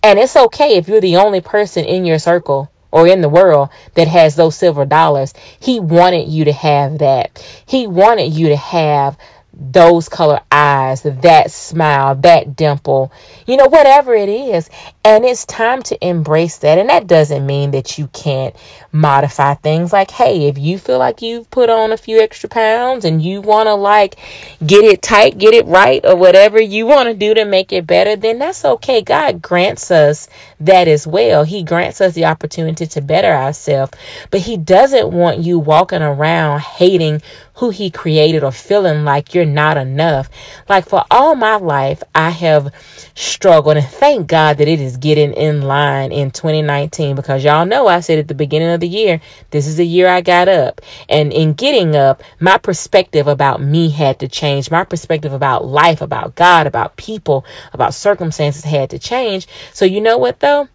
And 0.04 0.18
it's 0.18 0.36
okay 0.36 0.78
if 0.78 0.88
you're 0.88 1.02
the 1.02 1.18
only 1.18 1.42
person 1.42 1.86
in 1.86 2.06
your 2.06 2.20
circle 2.20 2.72
or 2.92 3.08
in 3.08 3.22
the 3.22 3.30
world 3.30 3.70
that 3.94 4.08
has 4.08 4.36
those 4.36 4.56
silver 4.56 4.86
dollars. 4.86 5.34
He 5.60 5.80
wanted 5.80 6.28
you 6.28 6.46
to 6.46 6.54
have 6.54 7.00
that. 7.00 7.44
He 7.66 7.88
wanted 7.88 8.34
you 8.34 8.50
to 8.50 8.58
have 8.58 9.18
those 9.54 10.08
color 10.08 10.42
eyes, 10.52 11.02
that 11.02 11.52
smile, 11.52 12.16
that 12.16 12.56
dimple, 12.56 13.12
you 13.46 13.58
know, 13.58 13.68
whatever 13.68 14.14
it 14.14 14.30
is. 14.30 14.70
And 15.04 15.26
it's 15.26 15.46
time 15.46 15.82
to 15.84 16.08
embrace 16.08 16.60
that. 16.60 16.78
And 16.78 16.90
that 16.90 17.08
doesn't 17.08 17.46
mean 17.46 17.72
that 17.72 17.98
you 17.98 18.08
can't 18.08 18.56
modify 18.94 19.56
things 19.56 19.92
like, 19.92 20.10
hey, 20.10 20.48
if 20.48 20.58
you 20.58 20.78
feel 20.78 21.00
like 21.00 21.22
you've 21.22 21.50
put 21.50 21.70
on 21.70 21.92
a 21.92 21.98
few 21.98 22.22
extra 22.22 22.50
pounds 22.50 23.04
and 23.04 23.22
you 23.22 23.42
want 23.42 23.68
to 23.68 23.74
like 23.74 24.18
get 24.66 24.86
it 24.86 25.02
tight, 25.02 25.38
get 25.38 25.54
it 25.54 25.66
right, 25.66 26.06
or 26.06 26.16
whatever 26.16 26.62
you 26.62 26.86
want 26.86 27.10
to 27.10 27.14
do 27.14 27.34
to 27.34 27.46
make 27.46 27.74
it 27.74 27.86
better, 27.86 28.16
then 28.16 28.40
that's 28.40 28.64
okay. 28.64 29.02
God 29.02 29.42
grants 29.42 29.92
us 29.92 30.30
that 30.62 30.88
as 30.88 31.06
well. 31.06 31.44
He 31.44 31.64
grants 31.64 32.00
us 32.00 32.14
the 32.14 32.26
opportunity 32.26 32.86
to 32.88 33.02
better 33.02 33.32
ourselves, 33.32 33.94
but 34.30 34.40
He 34.40 34.56
doesn't 34.58 35.12
want 35.12 35.40
you 35.40 35.60
walking 35.60 36.02
around 36.02 36.62
hating 36.62 37.22
who 37.56 37.70
he 37.70 37.92
created 37.92 38.44
or 38.44 38.52
feeling 38.52 39.04
like 39.04 39.34
you're 39.34 39.46
not 39.46 39.78
enough. 39.78 40.30
Like 40.70 40.88
for 40.88 41.04
all 41.12 41.36
my 41.36 41.58
life, 41.58 42.02
I 42.16 42.30
have 42.30 42.74
struggled 43.14 43.78
and 43.78 43.86
thank 43.86 44.28
God 44.28 44.58
that 44.58 44.68
it 44.68 44.80
is 44.80 44.98
getting 44.98 45.34
in 45.34 45.62
line 45.62 46.12
in 46.12 46.32
2019 46.32 47.16
because 47.16 47.44
y'all 47.44 47.66
know 47.66 47.88
I 47.88 48.00
said 48.00 48.20
at 48.20 48.28
the 48.28 48.36
beginning 48.36 48.70
of 48.70 48.80
the 48.80 48.88
year, 48.88 49.22
this 49.50 49.68
is 49.68 49.78
the 49.78 49.86
year 49.86 50.08
I 50.08 50.22
got 50.22 50.48
up. 50.48 50.82
And 51.10 51.34
in 51.34 51.54
getting 51.54 51.96
up, 51.96 52.24
my 52.40 52.58
perspective 52.58 53.28
about 53.28 53.62
me 53.62 53.90
had 53.90 54.20
to 54.20 54.28
change. 54.28 54.72
My 54.72 54.84
perspective 54.84 55.34
about 55.34 55.66
life, 55.66 56.02
about 56.02 56.36
God, 56.36 56.68
about 56.68 56.96
people, 56.96 57.46
about 57.74 57.94
circumstances 57.94 58.64
had 58.64 58.92
to 58.92 59.00
change. 59.00 59.48
So 59.74 59.86
you 59.86 60.02
know 60.02 60.18
what 60.18 60.40
though? 60.40 60.68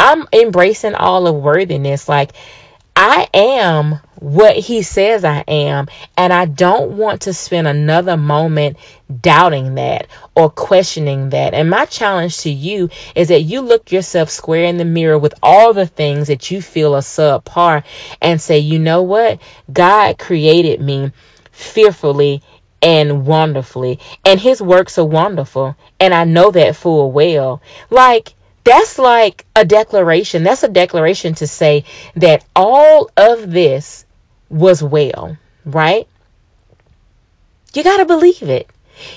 I'm 0.00 0.26
embracing 0.32 0.94
all 0.94 1.26
of 1.28 1.36
worthiness. 1.36 2.08
Like 2.08 2.32
I 2.96 3.28
am 3.32 4.00
what 4.24 4.56
he 4.56 4.80
says 4.80 5.22
I 5.22 5.44
am, 5.46 5.88
and 6.16 6.32
I 6.32 6.46
don't 6.46 6.96
want 6.96 7.22
to 7.22 7.34
spend 7.34 7.68
another 7.68 8.16
moment 8.16 8.78
doubting 9.20 9.74
that 9.74 10.06
or 10.34 10.48
questioning 10.48 11.28
that. 11.28 11.52
And 11.52 11.68
my 11.68 11.84
challenge 11.84 12.38
to 12.38 12.50
you 12.50 12.88
is 13.14 13.28
that 13.28 13.42
you 13.42 13.60
look 13.60 13.92
yourself 13.92 14.30
square 14.30 14.64
in 14.64 14.78
the 14.78 14.86
mirror 14.86 15.18
with 15.18 15.34
all 15.42 15.74
the 15.74 15.86
things 15.86 16.28
that 16.28 16.50
you 16.50 16.62
feel 16.62 16.94
are 16.94 17.02
subpar 17.02 17.84
and 18.22 18.40
say, 18.40 18.60
you 18.60 18.78
know 18.78 19.02
what? 19.02 19.42
God 19.70 20.18
created 20.18 20.80
me 20.80 21.12
fearfully 21.52 22.42
and 22.80 23.26
wonderfully, 23.26 23.98
and 24.24 24.40
his 24.40 24.60
works 24.62 24.96
are 24.96 25.04
wonderful, 25.04 25.76
and 26.00 26.14
I 26.14 26.24
know 26.24 26.50
that 26.50 26.76
full 26.76 27.12
well. 27.12 27.60
Like, 27.90 28.34
that's 28.64 28.98
like 28.98 29.44
a 29.54 29.66
declaration. 29.66 30.44
That's 30.44 30.62
a 30.62 30.68
declaration 30.68 31.34
to 31.34 31.46
say 31.46 31.84
that 32.16 32.42
all 32.56 33.10
of 33.18 33.50
this 33.50 34.03
was 34.54 34.82
well, 34.82 35.36
right? 35.64 36.06
You 37.74 37.82
got 37.82 37.96
to 37.96 38.06
believe 38.06 38.42
it. 38.42 38.70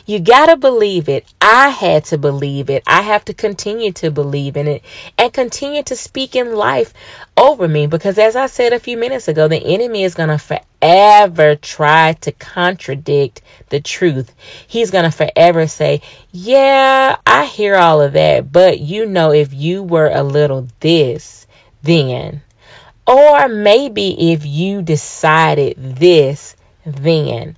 You 0.08 0.19
got 0.19 0.47
to 0.47 0.58
believe 0.58 1.08
it. 1.08 1.26
I 1.39 1.69
had 1.69 2.06
to 2.06 2.17
believe 2.17 2.71
it. 2.71 2.82
I 2.88 3.04
have 3.04 3.23
to 3.26 3.36
continue 3.36 3.91
to 3.93 4.10
believe 4.10 4.58
in 4.58 4.67
it 4.67 4.84
and 5.19 5.32
continue 5.32 5.84
to 5.84 5.95
speak 5.95 6.36
in 6.36 6.56
life 6.56 6.91
over 7.38 7.67
me 7.67 7.86
because, 7.86 8.17
as 8.17 8.36
I 8.36 8.47
said 8.47 8.73
a 8.73 8.80
few 8.80 8.97
minutes 8.97 9.28
ago, 9.28 9.47
the 9.47 9.63
enemy 9.63 10.04
is 10.04 10.15
going 10.15 10.30
to 10.30 10.39
forever 10.39 11.56
try 11.56 12.13
to 12.21 12.32
contradict 12.32 13.43
the 13.69 13.80
truth. 13.80 14.34
He's 14.67 14.89
going 14.89 15.06
to 15.06 15.15
forever 15.15 15.67
say, 15.67 16.02
Yeah, 16.32 17.17
I 17.28 17.45
hear 17.45 17.76
all 17.76 18.02
of 18.02 18.13
that, 18.13 18.52
but 18.52 18.80
you 18.80 19.06
know, 19.06 19.32
if 19.32 19.54
you 19.54 19.84
were 19.84 20.10
a 20.10 20.23
little 20.23 20.67
this, 20.80 21.45
then. 21.84 22.41
Or 23.08 23.48
maybe 23.48 24.34
if 24.34 24.46
you 24.46 24.82
decided 24.82 25.78
this, 25.98 26.56
then 26.86 27.58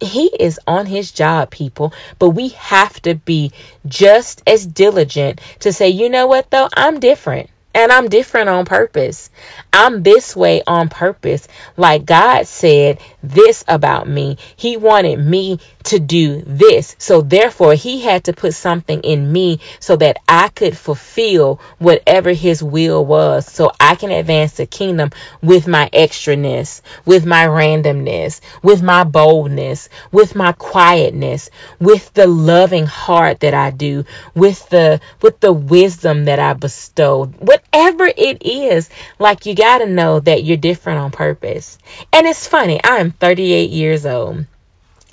he 0.00 0.26
is 0.38 0.60
on 0.66 0.86
his 0.86 1.10
job, 1.10 1.50
people. 1.50 1.92
But 2.18 2.30
we 2.30 2.48
have 2.50 3.00
to 3.02 3.14
be 3.14 3.52
just 3.86 4.42
as 4.46 4.66
diligent 4.66 5.40
to 5.60 5.72
say, 5.72 5.88
you 5.88 6.08
know 6.08 6.26
what, 6.26 6.50
though? 6.50 6.68
I'm 6.76 7.00
different. 7.00 7.50
And 7.74 7.90
I'm 7.90 8.08
different 8.08 8.48
on 8.48 8.64
purpose. 8.64 9.30
I'm 9.72 10.04
this 10.04 10.36
way 10.36 10.62
on 10.64 10.88
purpose. 10.88 11.48
Like 11.76 12.04
God 12.04 12.46
said 12.46 13.00
this 13.22 13.64
about 13.66 14.08
me. 14.08 14.38
He 14.56 14.76
wanted 14.76 15.18
me 15.18 15.58
to 15.84 15.98
do 15.98 16.42
this. 16.46 16.94
So 16.98 17.20
therefore, 17.20 17.74
He 17.74 18.00
had 18.00 18.24
to 18.24 18.32
put 18.32 18.54
something 18.54 19.00
in 19.00 19.30
me 19.30 19.58
so 19.80 19.96
that 19.96 20.18
I 20.28 20.48
could 20.48 20.76
fulfill 20.76 21.60
whatever 21.78 22.32
His 22.32 22.62
will 22.62 23.04
was. 23.04 23.50
So 23.50 23.72
I 23.80 23.96
can 23.96 24.10
advance 24.10 24.52
the 24.52 24.66
kingdom 24.66 25.10
with 25.42 25.66
my 25.66 25.90
extraness, 25.92 26.80
with 27.04 27.26
my 27.26 27.46
randomness, 27.46 28.40
with 28.62 28.82
my 28.82 29.04
boldness, 29.04 29.88
with 30.12 30.34
my 30.34 30.52
quietness, 30.52 31.50
with 31.80 32.12
the 32.14 32.26
loving 32.26 32.86
heart 32.86 33.40
that 33.40 33.54
I 33.54 33.70
do, 33.70 34.04
with 34.34 34.68
the 34.68 35.00
with 35.20 35.40
the 35.40 35.52
wisdom 35.52 36.26
that 36.26 36.38
I 36.38 36.52
bestow. 36.54 37.26
What 37.26 37.63
whatever 37.72 38.06
it 38.06 38.44
is, 38.46 38.88
like 39.18 39.46
you 39.46 39.54
got 39.54 39.78
to 39.78 39.86
know 39.86 40.20
that 40.20 40.44
you're 40.44 40.56
different 40.56 41.00
on 41.00 41.10
purpose. 41.10 41.78
And 42.12 42.26
it's 42.26 42.46
funny, 42.46 42.82
I 42.82 42.96
am 42.98 43.10
38 43.10 43.70
years 43.70 44.06
old. 44.06 44.46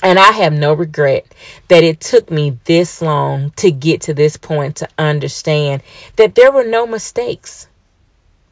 And 0.04 0.18
I 0.18 0.32
have 0.32 0.54
no 0.54 0.74
regret 0.74 1.26
that 1.68 1.84
it 1.84 2.00
took 2.00 2.32
me 2.32 2.58
this 2.66 3.02
long 3.02 3.52
to 3.58 3.72
get 3.72 4.02
to 4.02 4.16
this 4.16 4.36
point 4.36 4.78
to 4.78 4.90
understand 4.98 5.84
that 6.16 6.34
there 6.34 6.52
were 6.52 6.64
no 6.64 6.88
mistakes. 6.88 7.68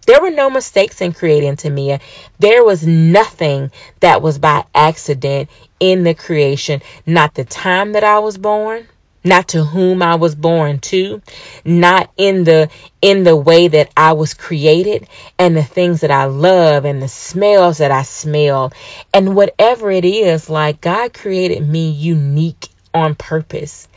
There 0.06 0.22
were 0.22 0.30
no 0.32 0.50
mistakes 0.50 1.02
in 1.02 1.12
creating 1.12 1.56
Tamia. 1.56 2.02
There 2.38 2.64
was 2.64 2.86
nothing 2.86 3.72
that 4.00 4.22
was 4.22 4.38
by 4.38 4.66
accident 4.76 5.50
in 5.80 6.04
the 6.04 6.14
creation. 6.14 6.82
Not 7.06 7.34
the 7.34 7.46
time 7.46 7.94
that 7.94 8.04
I 8.04 8.20
was 8.20 8.38
born, 8.38 8.88
not 9.24 9.50
to 9.50 9.64
whom 9.64 10.02
I 10.02 10.16
was 10.16 10.36
born 10.36 10.80
to, 10.80 11.22
not 11.66 12.12
in 12.18 12.44
the 12.44 12.70
in 13.02 13.24
the 13.24 13.36
way 13.36 13.68
that 13.68 13.92
I 13.96 14.14
was 14.14 14.34
created 14.34 15.08
and 15.38 15.56
the 15.56 15.64
things 15.64 16.02
that 16.02 16.12
I 16.12 16.26
love 16.26 16.86
and 16.86 17.02
the 17.02 17.08
smells 17.08 17.78
that 17.78 17.92
I 17.92 18.04
smell 18.04 18.74
and 19.14 19.36
whatever 19.36 19.90
it 19.92 20.06
is 20.06 20.50
like 20.50 20.82
God 20.82 21.14
created 21.14 21.68
me 21.68 21.90
unique 21.90 22.68
on 22.94 23.16
purpose. 23.16 23.88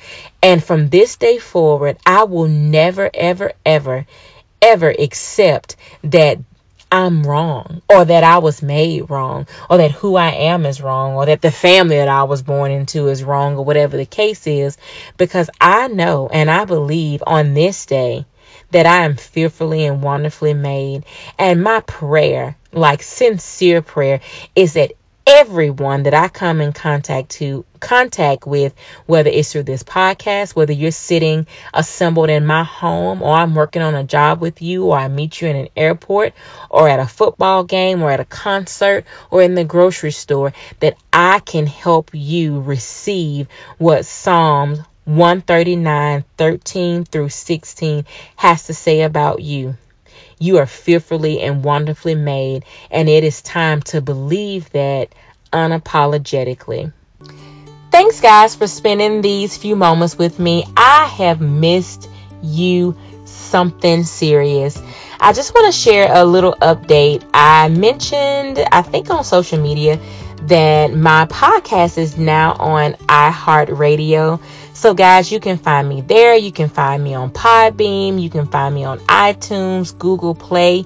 And 0.42 0.62
from 0.62 0.88
this 0.88 1.16
day 1.16 1.38
forward, 1.38 1.98
I 2.04 2.24
will 2.24 2.48
never 2.48 3.10
ever 3.12 3.52
ever 3.64 4.06
ever 4.60 4.90
accept 4.90 5.76
that 6.04 6.38
I'm 6.92 7.22
wrong 7.22 7.80
or 7.88 8.04
that 8.04 8.22
I 8.22 8.38
was 8.38 8.62
made 8.62 9.08
wrong 9.08 9.46
or 9.70 9.78
that 9.78 9.92
who 9.92 10.16
I 10.16 10.28
am 10.28 10.66
is 10.66 10.82
wrong 10.82 11.14
or 11.14 11.24
that 11.24 11.40
the 11.40 11.50
family 11.50 11.96
that 11.96 12.08
I 12.08 12.24
was 12.24 12.42
born 12.42 12.70
into 12.70 13.08
is 13.08 13.24
wrong 13.24 13.56
or 13.56 13.64
whatever 13.64 13.96
the 13.96 14.04
case 14.04 14.46
is. 14.46 14.76
Because 15.16 15.48
I 15.58 15.88
know 15.88 16.28
and 16.30 16.50
I 16.50 16.66
believe 16.66 17.22
on 17.26 17.54
this 17.54 17.86
day 17.86 18.26
that 18.72 18.84
I 18.84 19.06
am 19.06 19.16
fearfully 19.16 19.86
and 19.86 20.02
wonderfully 20.02 20.52
made. 20.52 21.06
And 21.38 21.62
my 21.62 21.80
prayer 21.80 22.58
like 22.72 23.02
sincere 23.02 23.80
prayer 23.80 24.20
is 24.54 24.74
that 24.74 24.92
everyone 25.26 26.04
that 26.04 26.14
I 26.14 26.28
come 26.28 26.60
in 26.60 26.72
contact 26.72 27.30
to 27.32 27.64
contact 27.80 28.46
with, 28.46 28.74
whether 29.06 29.30
it's 29.30 29.52
through 29.52 29.64
this 29.64 29.82
podcast, 29.82 30.54
whether 30.54 30.72
you're 30.72 30.90
sitting 30.90 31.46
assembled 31.72 32.30
in 32.30 32.46
my 32.46 32.64
home, 32.64 33.22
or 33.22 33.34
I'm 33.34 33.54
working 33.54 33.82
on 33.82 33.94
a 33.94 34.04
job 34.04 34.40
with 34.40 34.62
you, 34.62 34.86
or 34.86 34.96
I 34.96 35.08
meet 35.08 35.40
you 35.40 35.48
in 35.48 35.56
an 35.56 35.68
airport, 35.76 36.34
or 36.70 36.88
at 36.88 37.00
a 37.00 37.06
football 37.06 37.64
game, 37.64 38.02
or 38.02 38.10
at 38.10 38.20
a 38.20 38.24
concert, 38.24 39.04
or 39.30 39.42
in 39.42 39.54
the 39.54 39.64
grocery 39.64 40.12
store, 40.12 40.52
that 40.80 40.96
I 41.12 41.40
can 41.40 41.66
help 41.66 42.10
you 42.12 42.60
receive 42.60 43.48
what 43.78 44.06
Psalms 44.06 44.80
139, 45.04 46.24
13 46.36 47.04
through 47.04 47.28
16 47.28 48.04
has 48.36 48.66
to 48.66 48.74
say 48.74 49.02
about 49.02 49.42
you. 49.42 49.76
You 50.42 50.58
are 50.58 50.66
fearfully 50.66 51.40
and 51.40 51.62
wonderfully 51.62 52.16
made, 52.16 52.64
and 52.90 53.08
it 53.08 53.22
is 53.22 53.42
time 53.42 53.80
to 53.82 54.00
believe 54.00 54.68
that 54.70 55.14
unapologetically. 55.52 56.92
Thanks, 57.92 58.20
guys, 58.20 58.56
for 58.56 58.66
spending 58.66 59.22
these 59.22 59.56
few 59.56 59.76
moments 59.76 60.18
with 60.18 60.40
me. 60.40 60.64
I 60.76 61.06
have 61.06 61.40
missed 61.40 62.08
you 62.42 62.96
something 63.24 64.02
serious. 64.02 64.82
I 65.20 65.32
just 65.32 65.54
want 65.54 65.72
to 65.72 65.80
share 65.80 66.10
a 66.12 66.24
little 66.24 66.54
update. 66.54 67.22
I 67.32 67.68
mentioned, 67.68 68.58
I 68.72 68.82
think 68.82 69.10
on 69.10 69.22
social 69.22 69.60
media, 69.60 70.00
that 70.48 70.92
my 70.92 71.26
podcast 71.26 71.98
is 71.98 72.16
now 72.16 72.52
on 72.54 72.94
iHeartRadio. 72.94 74.40
So, 74.74 74.94
guys, 74.94 75.30
you 75.30 75.40
can 75.40 75.58
find 75.58 75.88
me 75.88 76.00
there. 76.00 76.34
You 76.36 76.52
can 76.52 76.68
find 76.68 77.02
me 77.02 77.14
on 77.14 77.30
Podbean. 77.30 78.20
You 78.20 78.30
can 78.30 78.46
find 78.46 78.74
me 78.74 78.84
on 78.84 78.98
iTunes, 79.00 79.96
Google 79.96 80.34
Play, 80.34 80.84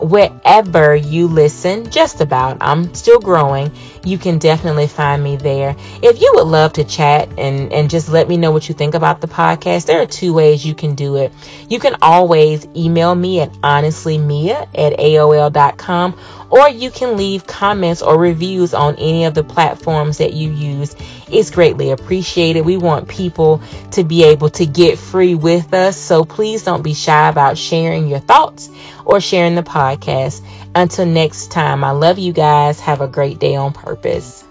wherever 0.00 0.94
you 0.96 1.28
listen, 1.28 1.90
just 1.90 2.20
about. 2.20 2.58
I'm 2.60 2.92
still 2.94 3.20
growing. 3.20 3.70
You 4.04 4.18
can 4.18 4.38
definitely 4.38 4.88
find 4.88 5.22
me 5.22 5.36
there. 5.36 5.76
If 6.02 6.20
you 6.20 6.32
would 6.34 6.46
love 6.46 6.74
to 6.74 6.84
chat 6.84 7.28
and, 7.38 7.72
and 7.72 7.88
just 7.88 8.08
let 8.08 8.28
me 8.28 8.36
know 8.36 8.50
what 8.50 8.68
you 8.68 8.74
think 8.74 8.94
about 8.94 9.20
the 9.20 9.28
podcast, 9.28 9.86
there 9.86 10.02
are 10.02 10.06
two 10.06 10.34
ways 10.34 10.66
you 10.66 10.74
can 10.74 10.94
do 10.94 11.16
it. 11.16 11.32
You 11.68 11.78
can 11.78 11.96
always 12.02 12.66
email 12.76 13.14
me 13.14 13.40
at 13.40 13.52
honestlymia 13.52 14.68
at 14.74 14.98
AOL.com 14.98 16.18
or 16.52 16.68
you 16.68 16.90
can 16.90 17.16
leave 17.16 17.46
comments 17.46 18.02
or 18.02 18.18
reviews 18.18 18.74
on 18.74 18.94
any 18.96 19.24
of 19.24 19.32
the 19.32 19.42
platforms 19.42 20.18
that 20.18 20.34
you 20.34 20.50
use. 20.50 20.94
It's 21.30 21.50
greatly 21.50 21.92
appreciated. 21.92 22.60
We 22.60 22.76
want 22.76 23.08
people 23.08 23.62
to 23.92 24.04
be 24.04 24.24
able 24.24 24.50
to 24.50 24.66
get 24.66 24.98
free 24.98 25.34
with 25.34 25.72
us. 25.72 25.96
So 25.96 26.24
please 26.24 26.62
don't 26.62 26.82
be 26.82 26.92
shy 26.92 27.30
about 27.30 27.56
sharing 27.56 28.06
your 28.06 28.18
thoughts 28.18 28.68
or 29.06 29.18
sharing 29.18 29.54
the 29.54 29.62
podcast. 29.62 30.44
Until 30.74 31.06
next 31.06 31.50
time, 31.50 31.84
I 31.84 31.92
love 31.92 32.18
you 32.18 32.34
guys. 32.34 32.78
Have 32.80 33.00
a 33.00 33.08
great 33.08 33.38
day 33.38 33.56
on 33.56 33.72
purpose. 33.72 34.44